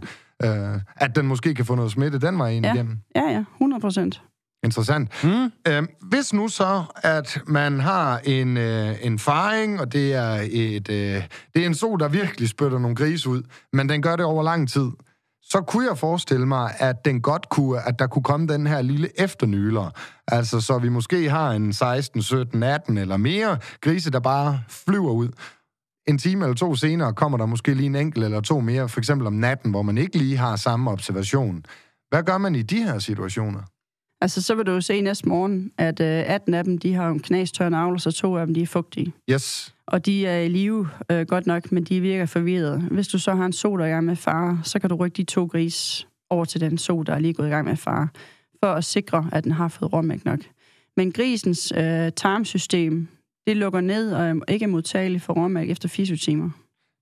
øh, 0.44 0.48
at 0.96 1.16
den 1.16 1.26
måske 1.26 1.54
kan 1.54 1.64
få 1.64 1.74
noget 1.74 1.90
smitte 1.92 2.18
den 2.18 2.38
vej 2.38 2.50
ind 2.50 2.64
Ja. 2.66 2.74
igennem. 2.74 2.98
Ja, 3.16 3.30
ja, 3.30 3.44
100 3.58 3.80
procent. 3.80 4.22
Interessant. 4.64 5.24
Mm. 5.24 5.52
Øhm, 5.68 5.88
hvis 6.02 6.32
nu 6.32 6.48
så, 6.48 6.82
at 6.96 7.40
man 7.46 7.80
har 7.80 8.20
en, 8.24 8.56
øh, 8.56 8.96
en 9.02 9.18
faring, 9.18 9.80
og 9.80 9.92
det 9.92 10.14
er, 10.14 10.40
et, 10.50 10.90
øh, 10.90 11.22
det 11.54 11.62
er 11.62 11.66
en 11.66 11.74
so, 11.74 11.96
der 11.96 12.08
virkelig 12.08 12.48
spytter 12.48 12.78
nogle 12.78 12.96
grise 12.96 13.28
ud, 13.28 13.42
men 13.72 13.88
den 13.88 14.02
gør 14.02 14.16
det 14.16 14.24
over 14.24 14.42
lang 14.42 14.68
tid, 14.68 14.90
så 15.42 15.60
kunne 15.60 15.86
jeg 15.88 15.98
forestille 15.98 16.46
mig, 16.46 16.74
at 16.78 17.04
den 17.04 17.20
godt 17.20 17.48
kunne, 17.48 17.88
at 17.88 17.98
der 17.98 18.06
kunne 18.06 18.22
komme 18.22 18.46
den 18.46 18.66
her 18.66 18.82
lille 18.82 19.20
efternyler. 19.20 19.90
Altså, 20.28 20.60
så 20.60 20.78
vi 20.78 20.88
måske 20.88 21.30
har 21.30 21.50
en 21.50 21.72
16, 21.72 22.22
17, 22.22 22.62
18 22.62 22.98
eller 22.98 23.16
mere 23.16 23.58
grise, 23.80 24.10
der 24.10 24.20
bare 24.20 24.60
flyver 24.68 25.10
ud. 25.10 25.28
En 26.08 26.18
time 26.18 26.44
eller 26.44 26.56
to 26.56 26.74
senere 26.74 27.14
kommer 27.14 27.38
der 27.38 27.46
måske 27.46 27.74
lige 27.74 27.86
en 27.86 27.96
enkelt 27.96 28.24
eller 28.24 28.40
to 28.40 28.60
mere, 28.60 28.88
for 28.88 29.00
eksempel 29.00 29.26
om 29.26 29.32
natten, 29.32 29.70
hvor 29.70 29.82
man 29.82 29.98
ikke 29.98 30.18
lige 30.18 30.36
har 30.36 30.56
samme 30.56 30.90
observation. 30.90 31.64
Hvad 32.10 32.22
gør 32.22 32.38
man 32.38 32.54
i 32.54 32.62
de 32.62 32.82
her 32.82 32.98
situationer? 32.98 33.60
Altså, 34.24 34.42
så 34.42 34.54
vil 34.54 34.66
du 34.66 34.72
jo 34.72 34.80
se 34.80 35.00
næste 35.00 35.28
morgen, 35.28 35.72
at 35.78 36.00
øh, 36.00 36.24
18 36.26 36.54
af 36.54 36.64
dem, 36.64 36.78
de 36.78 36.94
har 36.94 37.08
en 37.08 37.20
knastør 37.20 37.68
navl, 37.68 37.94
og 37.94 38.00
så 38.00 38.10
to 38.10 38.36
af 38.36 38.46
dem, 38.46 38.54
de 38.54 38.62
er 38.62 38.66
fugtige. 38.66 39.12
Yes. 39.30 39.74
Og 39.86 40.06
de 40.06 40.26
er 40.26 40.38
i 40.38 40.48
live 40.48 40.88
øh, 41.10 41.26
godt 41.26 41.46
nok, 41.46 41.72
men 41.72 41.84
de 41.84 42.00
virker 42.00 42.26
forvirrede. 42.26 42.78
Hvis 42.90 43.08
du 43.08 43.18
så 43.18 43.34
har 43.34 43.46
en 43.46 43.52
so, 43.52 43.76
der 43.76 43.84
er 43.84 43.88
i 43.88 43.90
gang 43.90 44.06
med 44.06 44.16
far, 44.16 44.60
så 44.62 44.78
kan 44.78 44.90
du 44.90 44.96
rykke 44.96 45.16
de 45.16 45.24
to 45.24 45.46
gris 45.46 46.06
over 46.30 46.44
til 46.44 46.60
den 46.60 46.78
so, 46.78 47.02
der 47.02 47.12
er 47.12 47.18
lige 47.18 47.34
gået 47.34 47.46
i 47.46 47.50
gang 47.50 47.68
med 47.68 47.76
far, 47.76 48.08
for 48.62 48.72
at 48.72 48.84
sikre, 48.84 49.28
at 49.32 49.44
den 49.44 49.52
har 49.52 49.68
fået 49.68 49.92
råmælk 49.92 50.24
nok. 50.24 50.40
Men 50.96 51.12
grisens 51.12 51.72
øh, 51.76 52.12
tarmsystem, 52.16 53.08
det 53.46 53.56
lukker 53.56 53.80
ned 53.80 54.12
og 54.12 54.28
er 54.28 54.34
ikke 54.48 54.66
modtagelig 54.66 55.22
for 55.22 55.32
råmælk 55.32 55.70
efter 55.70 55.88
24 55.88 56.16
timer. 56.16 56.50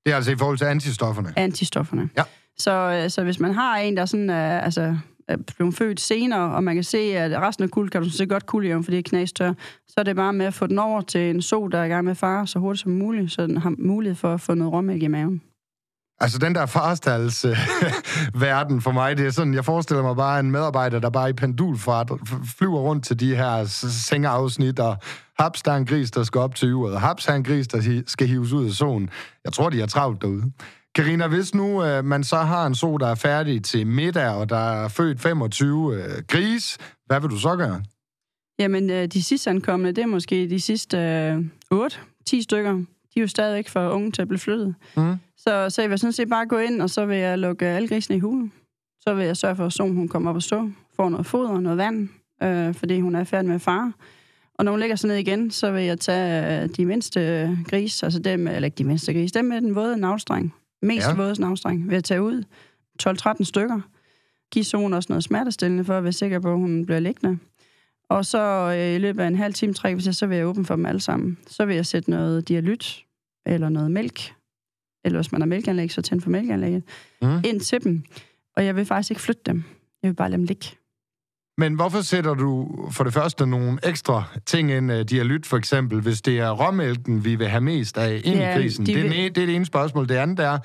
Det 0.06 0.12
er 0.12 0.16
altså 0.16 0.32
i 0.32 0.36
forhold 0.36 0.58
til 0.58 0.64
antistofferne. 0.64 1.32
Antistofferne. 1.36 2.08
Ja. 2.16 2.22
Så, 2.58 2.72
øh, 2.72 3.10
så 3.10 3.24
hvis 3.24 3.40
man 3.40 3.54
har 3.54 3.76
en, 3.76 3.96
der 3.96 4.06
sådan, 4.06 4.30
øh, 4.30 4.64
altså, 4.64 4.96
er 5.28 5.36
blevet 5.56 5.74
født 5.74 6.00
senere, 6.00 6.54
og 6.54 6.64
man 6.64 6.74
kan 6.74 6.84
se, 6.84 6.98
at 6.98 7.40
resten 7.40 7.64
af 7.64 7.70
kul 7.70 7.88
kan 7.88 8.02
du 8.02 8.10
så 8.10 8.26
godt 8.26 8.46
kulde 8.46 8.74
om, 8.74 8.84
fordi 8.84 8.96
det 8.96 9.06
er 9.06 9.08
knastør, 9.08 9.52
så 9.86 9.94
er 9.96 10.02
det 10.02 10.16
bare 10.16 10.32
med 10.32 10.46
at 10.46 10.54
få 10.54 10.66
den 10.66 10.78
over 10.78 11.00
til 11.00 11.30
en 11.30 11.42
so, 11.42 11.68
der 11.68 11.78
er 11.78 11.84
i 11.84 11.88
gang 11.88 12.04
med 12.04 12.14
far, 12.14 12.44
så 12.44 12.58
hurtigt 12.58 12.82
som 12.82 12.92
muligt, 12.92 13.32
så 13.32 13.46
den 13.46 13.56
har 13.56 13.74
mulighed 13.78 14.16
for 14.16 14.34
at 14.34 14.40
få 14.40 14.54
noget 14.54 14.72
råmælk 14.72 15.02
i 15.02 15.08
maven. 15.08 15.42
Altså, 16.20 16.38
den 16.38 16.54
der 16.54 16.66
farstals 16.66 17.44
øh, 17.44 17.56
verden 18.46 18.80
for 18.80 18.92
mig, 18.92 19.16
det 19.16 19.26
er 19.26 19.30
sådan, 19.30 19.54
jeg 19.54 19.64
forestiller 19.64 20.02
mig 20.02 20.16
bare 20.16 20.40
en 20.40 20.50
medarbejder, 20.50 20.98
der 20.98 21.10
bare 21.10 21.30
i 21.30 21.32
pendulfart 21.32 22.12
flyver 22.58 22.80
rundt 22.80 23.04
til 23.04 23.20
de 23.20 23.36
her 23.36 23.64
sengeafsnit, 23.64 24.78
og 24.78 24.96
haps, 25.38 25.62
der 25.62 25.72
er 25.72 25.76
en 25.76 25.86
gris, 25.86 26.10
der 26.10 26.22
skal 26.22 26.40
op 26.40 26.54
til 26.54 26.74
uret, 26.74 26.94
og 26.94 27.00
haps, 27.00 27.24
der 27.24 27.32
er 27.32 27.36
en 27.36 27.44
gris, 27.44 27.68
der 27.68 28.02
skal 28.06 28.26
hives 28.26 28.52
ud 28.52 28.66
af 28.66 28.72
solen. 28.72 29.10
Jeg 29.44 29.52
tror, 29.52 29.70
de 29.70 29.82
er 29.82 29.86
travlt 29.86 30.22
derude. 30.22 30.52
Karina, 30.94 31.28
hvis 31.28 31.54
nu 31.54 31.84
øh, 31.84 32.04
man 32.04 32.24
så 32.24 32.36
har 32.36 32.66
en 32.66 32.74
so, 32.74 32.96
der 32.96 33.06
er 33.06 33.14
færdig 33.14 33.64
til 33.64 33.86
middag, 33.86 34.28
og 34.28 34.48
der 34.48 34.84
er 34.84 34.88
født 34.88 35.20
25 35.20 35.94
øh, 35.94 36.22
gris, 36.28 36.78
hvad 37.06 37.20
vil 37.20 37.30
du 37.30 37.38
så 37.38 37.56
gøre? 37.56 37.82
Jamen, 38.58 38.90
øh, 38.90 39.06
de 39.06 39.22
sidste 39.22 39.50
ankommende, 39.50 39.92
det 39.92 40.02
er 40.02 40.06
måske 40.06 40.50
de 40.50 40.60
sidste 40.60 40.98
øh, 40.98 41.38
8-10 41.74 42.42
stykker. 42.42 42.72
De 42.72 42.84
er 43.16 43.20
jo 43.20 43.26
stadigvæk 43.26 43.68
for 43.68 43.90
unge 43.90 44.12
til 44.12 44.22
at 44.22 44.28
blive 44.28 44.38
flyttet. 44.38 44.74
Mm. 44.96 45.14
Så, 45.36 45.70
så 45.70 45.82
jeg 45.82 45.90
vil 45.90 45.98
sådan 45.98 46.12
set 46.12 46.28
bare 46.28 46.46
gå 46.46 46.58
ind, 46.58 46.82
og 46.82 46.90
så 46.90 47.06
vil 47.06 47.16
jeg 47.16 47.38
lukke 47.38 47.66
alle 47.66 47.88
grisene 47.88 48.16
i 48.16 48.20
hulen. 48.20 48.52
Så 49.00 49.14
vil 49.14 49.26
jeg 49.26 49.36
sørge 49.36 49.56
for, 49.56 49.66
at 49.66 49.72
solen 49.72 49.96
hun 49.96 50.08
kommer 50.08 50.30
op 50.30 50.36
og 50.36 50.42
stå, 50.42 50.70
får 50.96 51.08
noget 51.08 51.26
foder 51.26 51.50
og 51.50 51.62
noget 51.62 51.78
vand, 51.78 52.08
øh, 52.42 52.74
fordi 52.74 53.00
hun 53.00 53.14
er 53.14 53.24
færdig 53.24 53.50
med 53.50 53.58
far. 53.58 53.92
Og 54.54 54.64
når 54.64 54.72
hun 54.72 54.80
lægger 54.80 54.96
sig 54.96 55.08
ned 55.08 55.16
igen, 55.16 55.50
så 55.50 55.70
vil 55.70 55.84
jeg 55.84 56.00
tage 56.00 56.62
øh, 56.62 56.68
de 56.76 56.86
mindste 56.86 57.20
øh, 57.20 57.64
gris, 57.64 58.02
altså 58.02 58.18
dem, 58.18 58.46
eller 58.46 58.64
ikke 58.64 58.78
de 58.78 58.84
mindste 58.84 59.12
gris, 59.12 59.32
dem 59.32 59.44
med 59.44 59.60
den 59.60 59.74
våde 59.74 59.96
navstreng, 59.96 60.54
mest 60.82 61.06
Ja. 61.08 61.14
våde 61.14 61.40
navstreng, 61.40 61.84
vil 61.88 61.94
jeg 61.94 62.04
tage 62.04 62.22
ud. 62.22 62.42
12-13 63.02 63.44
stykker. 63.44 63.80
Give 64.52 64.64
solen 64.64 64.92
også 64.92 65.06
noget 65.08 65.24
smertestillende, 65.24 65.84
for 65.84 65.98
at 65.98 66.04
være 66.04 66.12
sikker 66.12 66.40
på, 66.40 66.52
at 66.52 66.58
hun 66.58 66.86
bliver 66.86 67.00
liggende. 67.00 67.38
Og 68.08 68.26
så 68.26 68.38
øh, 68.78 68.94
i 68.94 68.98
løbet 68.98 69.22
af 69.22 69.26
en 69.26 69.34
halv 69.36 69.54
time, 69.54 69.74
tre 69.74 69.92
kvarter, 69.92 70.12
så 70.12 70.26
vil 70.26 70.36
jeg 70.36 70.46
åbne 70.46 70.64
for 70.64 70.76
dem 70.76 70.86
alle 70.86 71.00
sammen. 71.00 71.38
Så 71.46 71.64
vil 71.64 71.76
jeg 71.76 71.86
sætte 71.86 72.10
noget 72.10 72.48
dialyt, 72.48 73.04
eller 73.46 73.68
noget 73.68 73.90
mælk, 73.90 74.20
eller 75.04 75.18
hvis 75.18 75.32
man 75.32 75.40
har 75.40 75.46
mælkeanlæg, 75.46 75.90
så 75.92 76.02
tænd 76.02 76.20
for 76.20 76.30
mælkeanlægget, 76.30 76.82
mm. 77.22 77.28
ind 77.44 77.60
til 77.60 77.84
dem. 77.84 78.02
Og 78.56 78.64
jeg 78.64 78.76
vil 78.76 78.84
faktisk 78.84 79.10
ikke 79.10 79.22
flytte 79.22 79.42
dem. 79.46 79.64
Jeg 80.02 80.08
vil 80.08 80.14
bare 80.14 80.30
lade 80.30 80.38
dem 80.38 80.44
ligge. 80.44 80.66
Men 81.62 81.74
hvorfor 81.74 82.00
sætter 82.00 82.34
du 82.34 82.68
for 82.90 83.04
det 83.04 83.12
første 83.12 83.46
nogle 83.46 83.78
ekstra 83.82 84.22
ting 84.46 84.70
ind, 84.70 84.92
uh, 84.92 85.00
dialyt 85.00 85.46
for 85.46 85.56
eksempel, 85.56 86.00
hvis 86.00 86.20
det 86.22 86.38
er 86.38 86.50
råmælken, 86.50 87.24
vi 87.24 87.34
vil 87.34 87.48
have 87.48 87.60
mest 87.60 87.98
af 87.98 88.20
ind 88.24 88.36
Ja, 88.36 88.50
i 88.50 88.60
krisen? 88.60 88.86
de 88.86 88.92
Det 88.94 89.00
er, 89.00 89.08
vil- 89.08 89.34
det 89.34 89.42
er 89.42 89.46
det 89.46 89.54
ene 89.56 89.64
spørgsmål. 89.66 90.08
Det 90.08 90.14
andet 90.14 90.40
er, 90.40 90.58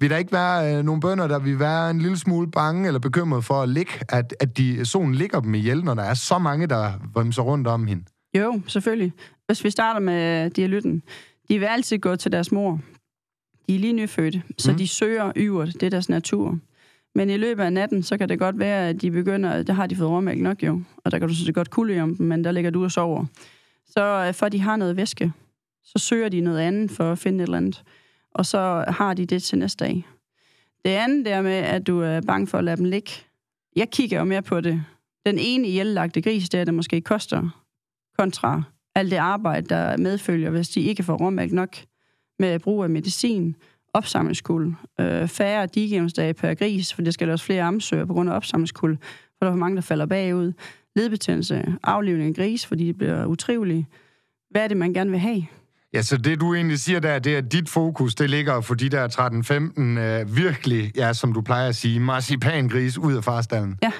vil 0.00 0.10
der 0.10 0.16
ikke 0.16 0.32
være 0.32 0.78
uh, 0.78 0.84
nogle 0.84 1.00
bønder, 1.00 1.28
der 1.28 1.38
vil 1.38 1.58
være 1.58 1.90
en 1.90 1.98
lille 1.98 2.18
smule 2.18 2.50
bange 2.50 2.86
eller 2.86 3.00
bekymret 3.00 3.44
for 3.44 3.62
at 3.62 3.68
ligge, 3.68 3.92
at, 4.08 4.34
at 4.40 4.56
de, 4.58 4.84
solen 4.86 5.14
ligger 5.14 5.40
dem 5.40 5.54
ihjel, 5.54 5.84
når 5.84 5.94
der 5.94 6.02
er 6.02 6.14
så 6.14 6.38
mange, 6.38 6.66
der 6.66 6.92
vrimser 7.14 7.42
rundt 7.42 7.66
om 7.66 7.86
hende? 7.86 8.04
Jo, 8.38 8.60
selvfølgelig. 8.66 9.12
Hvis 9.46 9.64
vi 9.64 9.70
starter 9.70 10.00
med 10.00 10.50
dialytten. 10.50 11.02
De 11.48 11.58
vil 11.58 11.66
altid 11.66 11.98
gå 11.98 12.16
til 12.16 12.32
deres 12.32 12.52
mor. 12.52 12.80
De 13.68 13.74
er 13.74 13.78
lige 13.78 13.92
nyfødte, 13.92 14.42
så 14.58 14.72
mm. 14.72 14.78
de 14.78 14.88
søger 14.88 15.32
yvert. 15.36 15.72
Det 15.74 15.82
er 15.82 15.90
deres 15.90 16.08
natur. 16.08 16.58
Men 17.14 17.30
i 17.30 17.36
løbet 17.36 17.62
af 17.62 17.72
natten, 17.72 18.02
så 18.02 18.18
kan 18.18 18.28
det 18.28 18.38
godt 18.38 18.58
være, 18.58 18.88
at 18.88 19.02
de 19.02 19.10
begynder... 19.10 19.62
Der 19.62 19.72
har 19.72 19.86
de 19.86 19.96
fået 19.96 20.10
råmælk 20.10 20.40
nok 20.40 20.62
jo, 20.62 20.82
og 20.96 21.10
der 21.10 21.18
kan 21.18 21.28
du 21.28 21.34
så 21.34 21.52
godt 21.52 21.70
kulde 21.70 22.00
om 22.00 22.16
dem, 22.16 22.26
men 22.26 22.44
der 22.44 22.52
ligger 22.52 22.70
du 22.70 22.84
og 22.84 22.92
sover. 22.92 23.24
Så 23.86 24.24
øh, 24.28 24.34
for 24.34 24.46
at 24.46 24.52
de 24.52 24.60
har 24.60 24.76
noget 24.76 24.96
væske, 24.96 25.32
så 25.84 25.98
søger 25.98 26.28
de 26.28 26.40
noget 26.40 26.58
andet 26.58 26.90
for 26.90 27.12
at 27.12 27.18
finde 27.18 27.38
et 27.38 27.46
eller 27.46 27.56
andet. 27.56 27.82
Og 28.30 28.46
så 28.46 28.84
har 28.88 29.14
de 29.14 29.26
det 29.26 29.42
til 29.42 29.58
næste 29.58 29.84
dag. 29.84 30.06
Det 30.84 30.90
andet 30.90 31.26
der 31.26 31.42
med, 31.42 31.52
at 31.52 31.86
du 31.86 32.00
er 32.00 32.20
bange 32.20 32.46
for 32.46 32.58
at 32.58 32.64
lade 32.64 32.76
dem 32.76 32.84
ligge. 32.84 33.10
Jeg 33.76 33.90
kigger 33.90 34.18
jo 34.18 34.24
mere 34.24 34.42
på 34.42 34.60
det. 34.60 34.84
Den 35.26 35.38
ene 35.38 35.68
ihjellagte 35.68 36.22
gris, 36.22 36.48
det 36.48 36.60
er, 36.60 36.64
det 36.64 36.74
måske 36.74 37.00
koster 37.00 37.62
kontra 38.18 38.62
alt 38.94 39.10
det 39.10 39.16
arbejde, 39.16 39.68
der 39.68 39.96
medfølger, 39.96 40.50
hvis 40.50 40.68
de 40.68 40.80
ikke 40.80 41.02
får 41.02 41.16
råmælk 41.16 41.52
nok 41.52 41.76
med 42.38 42.58
brug 42.58 42.82
af 42.82 42.90
medicin, 42.90 43.56
opsamlingskuld. 43.94 44.74
Øh, 45.00 45.28
færre 45.28 45.66
digevensdage 45.66 46.34
per 46.34 46.54
gris, 46.54 46.94
for 46.94 47.02
det 47.02 47.14
skal 47.14 47.30
også 47.30 47.44
flere 47.44 47.62
amsøger 47.62 48.04
på 48.04 48.12
grund 48.12 48.30
af 48.30 48.34
opsamlingskuld, 48.34 48.98
for 48.98 49.44
der 49.44 49.46
er 49.46 49.52
for 49.52 49.58
mange, 49.58 49.76
der 49.76 49.82
falder 49.82 50.06
bagud. 50.06 50.52
Ledbetændelse, 50.96 51.74
aflivning 51.82 52.28
af 52.28 52.34
gris, 52.34 52.66
fordi 52.66 52.86
de 52.86 52.94
bliver 52.94 53.26
utrivelige. 53.26 53.86
Hvad 54.50 54.64
er 54.64 54.68
det, 54.68 54.76
man 54.76 54.92
gerne 54.92 55.10
vil 55.10 55.20
have? 55.20 55.46
Ja, 55.94 56.02
så 56.02 56.16
det 56.16 56.40
du 56.40 56.54
egentlig 56.54 56.78
siger 56.78 57.00
der, 57.00 57.18
det 57.18 57.34
er, 57.34 57.38
at 57.38 57.52
dit 57.52 57.68
fokus, 57.68 58.14
det 58.14 58.30
ligger 58.30 58.60
for 58.60 58.74
de 58.74 58.88
der 58.88 59.08
13-15 59.08 59.80
øh, 60.00 60.36
virkelig, 60.36 60.96
ja, 60.96 61.12
som 61.12 61.32
du 61.32 61.40
plejer 61.40 61.68
at 61.68 61.76
sige, 61.76 62.00
marcipangris 62.00 62.98
ud 62.98 63.16
af 63.16 63.24
farstallen. 63.24 63.78
Ja. 63.82 63.92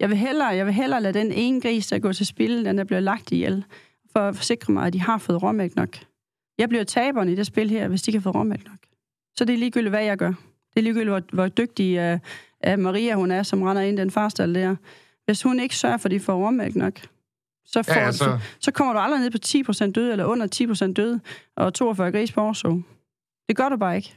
Jeg 0.00 0.08
vil 0.08 0.18
hellere, 0.18 0.48
jeg 0.48 0.66
vil 0.66 0.74
hellere 0.74 1.02
lade 1.02 1.18
den 1.18 1.32
ene 1.32 1.60
gris, 1.60 1.86
der 1.86 1.98
går 1.98 2.12
til 2.12 2.26
spil, 2.26 2.64
den 2.64 2.78
der 2.78 2.84
bliver 2.84 3.00
lagt 3.00 3.32
ihjel, 3.32 3.64
for 4.12 4.20
at 4.20 4.36
forsikre 4.36 4.72
mig, 4.72 4.86
at 4.86 4.92
de 4.92 5.00
har 5.00 5.18
fået 5.18 5.42
råmælk 5.42 5.76
nok. 5.76 5.98
Jeg 6.58 6.68
bliver 6.68 6.84
taberen 6.84 7.28
i 7.28 7.34
det 7.34 7.46
spil 7.46 7.70
her, 7.70 7.88
hvis 7.88 8.02
de 8.02 8.12
kan 8.12 8.22
få 8.22 8.30
råmælk 8.30 8.64
nok. 8.64 8.78
Så 9.36 9.44
det 9.44 9.54
er 9.54 9.58
ligegyldigt, 9.58 9.90
hvad 9.90 10.04
jeg 10.04 10.18
gør. 10.18 10.28
Det 10.74 10.76
er 10.76 10.80
ligegyldigt, 10.80 11.10
hvor, 11.10 11.22
hvor 11.32 11.48
dygtig 11.48 12.12
uh, 12.14 12.20
uh, 12.72 12.78
Maria 12.78 13.14
hun 13.14 13.30
er, 13.30 13.42
som 13.42 13.62
render 13.62 13.82
ind 13.82 13.98
i 13.98 14.02
den 14.02 14.10
farstal 14.10 14.54
der. 14.54 14.76
Hvis 15.24 15.42
hun 15.42 15.60
ikke 15.60 15.76
sørger 15.76 15.96
for, 15.96 16.06
at 16.08 16.10
de 16.10 16.20
får 16.20 16.46
råmælk 16.46 16.76
nok, 16.76 17.00
så, 17.66 17.82
får, 17.82 17.92
Ja, 17.92 18.06
altså- 18.06 18.24
så, 18.24 18.38
så 18.60 18.70
kommer 18.70 18.92
du 18.92 18.98
aldrig 18.98 19.20
ned 19.20 19.30
på 19.30 19.38
10% 19.86 19.92
død, 19.92 20.12
eller 20.12 20.24
under 20.24 20.46
10% 20.88 20.92
død, 20.92 21.18
og 21.56 21.74
42 21.74 22.12
gris 22.12 22.32
på 22.32 22.40
årså. 22.42 22.80
Det 23.48 23.56
gør 23.56 23.68
du 23.68 23.76
bare 23.76 23.96
ikke. 23.96 24.14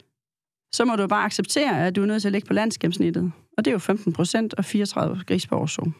Så 0.71 0.85
må 0.85 0.95
du 0.95 1.07
bare 1.07 1.25
acceptere, 1.25 1.87
at 1.87 1.95
du 1.95 2.01
er 2.01 2.05
nødt 2.05 2.21
til 2.21 2.27
at 2.27 2.31
ligge 2.31 2.47
på 2.47 2.53
landsgennemsnittet. 2.53 3.31
Og 3.57 3.65
det 3.65 3.71
er 3.71 3.73
jo 3.73 3.79
15 3.79 4.13
procent 4.13 4.53
og 4.53 4.65
34 4.65 5.23
gris 5.27 5.47
på 5.47 5.55
årså. 5.55 5.91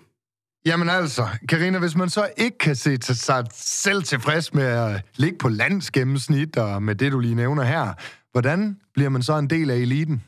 Jamen 0.66 0.90
altså, 0.90 1.28
Karina, 1.50 1.80
hvis 1.80 1.96
man 1.96 2.10
så 2.10 2.30
ikke 2.38 2.58
kan 2.58 2.76
se 2.76 2.98
sig 3.02 3.46
selv 3.54 4.04
tilfreds 4.04 4.54
med 4.54 4.64
at 4.64 5.02
ligge 5.16 5.38
på 5.38 5.50
landsgennemsnit 5.50 6.58
og 6.58 6.84
med 6.84 6.96
det, 6.96 7.12
du 7.12 7.20
lige 7.20 7.36
nævner 7.36 7.64
her, 7.64 7.94
hvordan 8.32 8.78
bliver 8.94 9.10
man 9.10 9.22
så 9.22 9.38
en 9.38 9.50
del 9.50 9.70
af 9.70 9.76
eliten? 9.76 10.24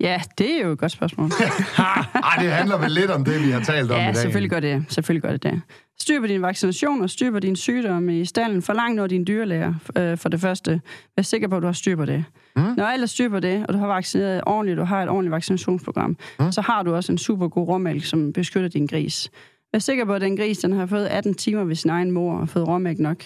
Ja, 0.00 0.20
det 0.38 0.60
er 0.60 0.64
jo 0.64 0.72
et 0.72 0.78
godt 0.78 0.92
spørgsmål. 0.92 1.30
Ej, 1.78 2.42
det 2.42 2.52
handler 2.52 2.78
vel 2.78 2.90
lidt 2.90 3.10
om 3.10 3.24
det, 3.24 3.46
vi 3.46 3.50
har 3.50 3.60
talt 3.60 3.90
om 3.90 3.96
i 3.96 4.00
ja, 4.00 4.06
dag. 4.06 4.16
selvfølgelig 4.16 4.50
gør 4.50 4.60
det. 4.60 4.84
Selvfølgelig 4.88 5.22
gør 5.22 5.30
det 5.30 5.42
det. 5.42 5.60
Styr 6.00 6.20
på 6.20 6.26
din 6.26 6.42
vaccination 6.42 7.02
og 7.02 7.10
styr 7.10 7.30
på 7.30 7.38
din 7.38 7.56
sygdomme 7.56 8.20
i 8.20 8.24
stallen. 8.24 8.62
Forlang 8.62 8.94
noget 8.94 9.10
din 9.10 9.26
dyrlæger 9.26 9.74
øh, 9.96 10.18
for 10.18 10.28
det 10.28 10.40
første. 10.40 10.80
Vær 11.16 11.22
sikker 11.22 11.48
på, 11.48 11.56
at 11.56 11.62
du 11.62 11.66
har 11.66 11.72
styr 11.72 11.96
på 11.96 12.04
det. 12.04 12.24
Mm. 12.56 12.62
Når 12.62 12.84
alle 12.84 13.06
styr 13.06 13.28
på 13.28 13.40
det, 13.40 13.66
og 13.66 13.74
du 13.74 13.78
har 13.78 13.86
vaccineret 13.86 14.42
ordentligt, 14.46 14.78
du 14.78 14.84
har 14.84 15.02
et 15.02 15.08
ordentligt 15.08 15.32
vaccinationsprogram, 15.32 16.16
mm. 16.40 16.52
så 16.52 16.60
har 16.60 16.82
du 16.82 16.94
også 16.94 17.12
en 17.12 17.18
super 17.18 17.48
god 17.48 17.68
råmælk, 17.68 18.04
som 18.04 18.32
beskytter 18.32 18.68
din 18.68 18.86
gris. 18.86 19.30
Vær 19.72 19.78
sikker 19.78 20.04
på, 20.04 20.14
at 20.14 20.20
den 20.20 20.36
gris 20.36 20.58
den 20.58 20.72
har 20.72 20.86
fået 20.86 21.06
18 21.06 21.34
timer 21.34 21.64
ved 21.64 21.74
sin 21.74 21.90
egen 21.90 22.10
mor 22.10 22.38
og 22.38 22.48
fået 22.48 22.68
råmælk 22.68 22.98
nok. 22.98 23.24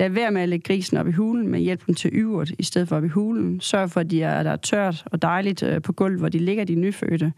Lad 0.00 0.10
være 0.10 0.30
med 0.30 0.42
at 0.42 0.48
lægge 0.48 0.74
grisen 0.74 0.96
op 0.96 1.08
i 1.08 1.12
hulen, 1.12 1.48
men 1.48 1.60
hjælp 1.60 1.86
dem 1.86 1.94
til 1.94 2.10
yvert 2.12 2.50
i 2.58 2.62
stedet 2.62 2.88
for 2.88 2.96
op 2.96 3.04
i 3.04 3.08
hulen. 3.08 3.60
Sørg 3.60 3.90
for, 3.90 4.00
at 4.00 4.10
de 4.10 4.22
er, 4.22 4.42
der 4.42 4.50
er 4.50 4.56
tørt 4.56 5.04
og 5.06 5.22
dejligt 5.22 5.62
øh, 5.62 5.82
på 5.82 5.92
gulvet, 5.92 6.18
hvor 6.18 6.28
de 6.28 6.38
ligger, 6.38 6.64
de 6.64 6.74
nyfødte. 6.74 7.32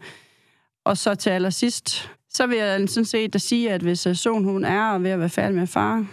Og 0.85 0.97
så 0.97 1.15
til 1.15 1.29
allersidst, 1.29 2.11
så 2.29 2.47
vil 2.47 2.57
jeg 2.57 2.89
sådan 2.89 3.05
set 3.05 3.33
da 3.33 3.37
sige, 3.37 3.71
at 3.71 3.81
hvis 3.81 4.07
øh, 4.07 4.15
solen 4.15 4.43
hun 4.43 4.65
er 4.65 4.97
ved 4.97 5.09
at 5.09 5.19
være 5.19 5.29
færdig 5.29 5.55
med 5.55 5.67
far, 5.67 6.05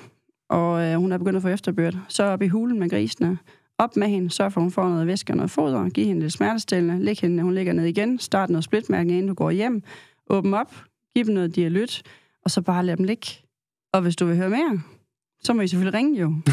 og 0.49 0.83
øh, 0.83 0.95
hun 0.95 1.13
er 1.13 1.19
begyndt 1.19 1.37
at 1.37 1.43
få 1.43 1.49
efterbørt, 1.49 1.97
så 2.09 2.25
op 2.25 2.43
i 2.43 2.49
hulen 2.49 2.79
med 2.79 2.91
grisene. 2.91 3.39
Op 3.79 3.97
med 3.97 4.09
hende, 4.09 4.31
sørg 4.31 4.53
for, 4.53 4.61
at 4.61 4.65
hun 4.65 4.71
får 4.71 4.89
noget 4.89 5.07
væske 5.07 5.33
og 5.33 5.37
noget 5.37 5.51
foder, 5.51 5.89
giv 5.89 6.07
hende 6.07 6.23
lidt 6.23 6.33
smertestillende, 6.33 7.05
læg 7.05 7.19
hende, 7.21 7.43
hun 7.43 7.55
ligger 7.55 7.73
ned 7.73 7.85
igen, 7.85 8.19
start 8.19 8.51
noget 8.51 8.65
splitmærke, 8.65 9.11
inden 9.11 9.27
du 9.27 9.35
går 9.35 9.51
hjem, 9.51 9.83
åbn 10.31 10.55
op, 10.55 10.75
giv 11.15 11.25
dem 11.25 11.35
noget 11.35 11.57
dialyt, 11.57 12.03
og 12.45 12.51
så 12.51 12.63
bare 12.63 12.87
lad 12.87 12.97
dem 12.97 13.05
ligge. 13.05 13.27
Og 13.93 14.03
hvis 14.03 14.17
du 14.17 14.27
vil 14.27 14.37
høre 14.37 14.51
mere, 14.51 14.81
så 15.45 15.53
må 15.53 15.63
I 15.63 15.69
selvfølgelig 15.69 15.95
ringe 15.99 16.21
jo. 16.21 16.35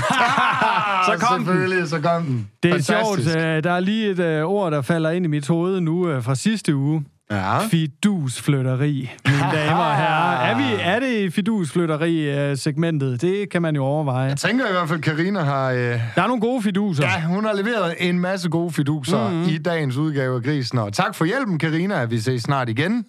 Så 1.05 1.25
kom 1.25 1.37
den. 1.39 1.45
Selvfølgelig, 1.47 1.87
så 1.89 1.99
kom 2.01 2.23
den. 2.23 2.47
Det 2.63 2.69
er 2.69 2.73
Fantastisk. 2.73 3.31
sjovt. 3.33 3.45
øh, 3.45 3.63
Der 3.63 3.71
er 3.71 3.79
lige 3.79 4.09
et 4.09 4.19
øh, 4.19 4.43
ord, 4.43 4.71
der 4.71 4.81
falder 4.81 5.09
ind 5.09 5.25
i 5.25 5.27
mit 5.27 5.47
hoved 5.47 5.81
nu 5.81 6.09
øh, 6.09 6.23
fra 6.23 6.35
sidste 6.35 6.75
uge. 6.75 7.05
Ja. 7.31 7.59
Fidusflytteri, 7.67 9.11
mine 9.25 9.37
damer 9.53 9.83
og 9.83 9.95
herrer. 9.97 10.37
Er, 10.37 10.57
vi, 10.57 10.63
er 10.81 10.99
det 10.99 11.33
fidusflytteri-segmentet? 11.33 13.21
Det 13.21 13.49
kan 13.51 13.61
man 13.61 13.75
jo 13.75 13.83
overveje. 13.83 14.27
Jeg 14.29 14.37
tænker 14.37 14.67
i 14.67 14.71
hvert 14.71 14.89
fald, 14.89 15.01
Karina 15.01 15.39
har... 15.43 15.71
Øh, 15.71 15.77
Der 15.79 15.99
er 16.23 16.27
nogle 16.27 16.41
gode 16.41 16.61
fiduser. 16.61 17.03
ja, 17.03 17.21
hun 17.21 17.45
har 17.45 17.53
leveret 17.53 17.95
en 17.99 18.19
masse 18.19 18.49
gode 18.49 18.71
fiduser 18.71 19.29
mm-hmm. 19.29 19.43
i 19.49 19.57
dagens 19.57 19.97
udgave 19.97 20.35
af 20.35 20.43
Grisen. 20.43 20.77
Og 20.79 20.93
tak 20.93 21.15
for 21.15 21.25
hjælpen, 21.25 21.59
Karina. 21.59 22.05
Vi 22.05 22.19
ses 22.19 22.41
snart 22.43 22.69
igen. 22.69 23.05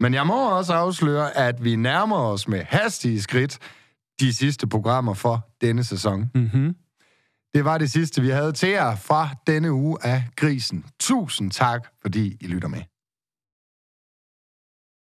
Men 0.00 0.14
jeg 0.14 0.26
må 0.26 0.50
også 0.58 0.72
afsløre, 0.72 1.36
at 1.36 1.64
vi 1.64 1.76
nærmer 1.76 2.16
os 2.16 2.48
med 2.48 2.60
hastige 2.68 3.22
skridt 3.22 3.58
de 4.20 4.32
sidste 4.32 4.66
programmer 4.66 5.14
for 5.14 5.48
denne 5.60 5.84
sæson. 5.84 6.30
Mm-hmm. 6.34 6.74
Det 7.54 7.64
var 7.64 7.78
det 7.78 7.90
sidste, 7.90 8.22
vi 8.22 8.28
havde 8.28 8.52
til 8.52 8.68
jer 8.68 8.96
fra 8.96 9.28
denne 9.46 9.72
uge 9.72 9.98
af 10.02 10.24
Grisen. 10.36 10.84
Tusind 11.00 11.50
tak, 11.50 11.86
fordi 12.02 12.36
I 12.40 12.46
lytter 12.46 12.68
med. 12.68 12.82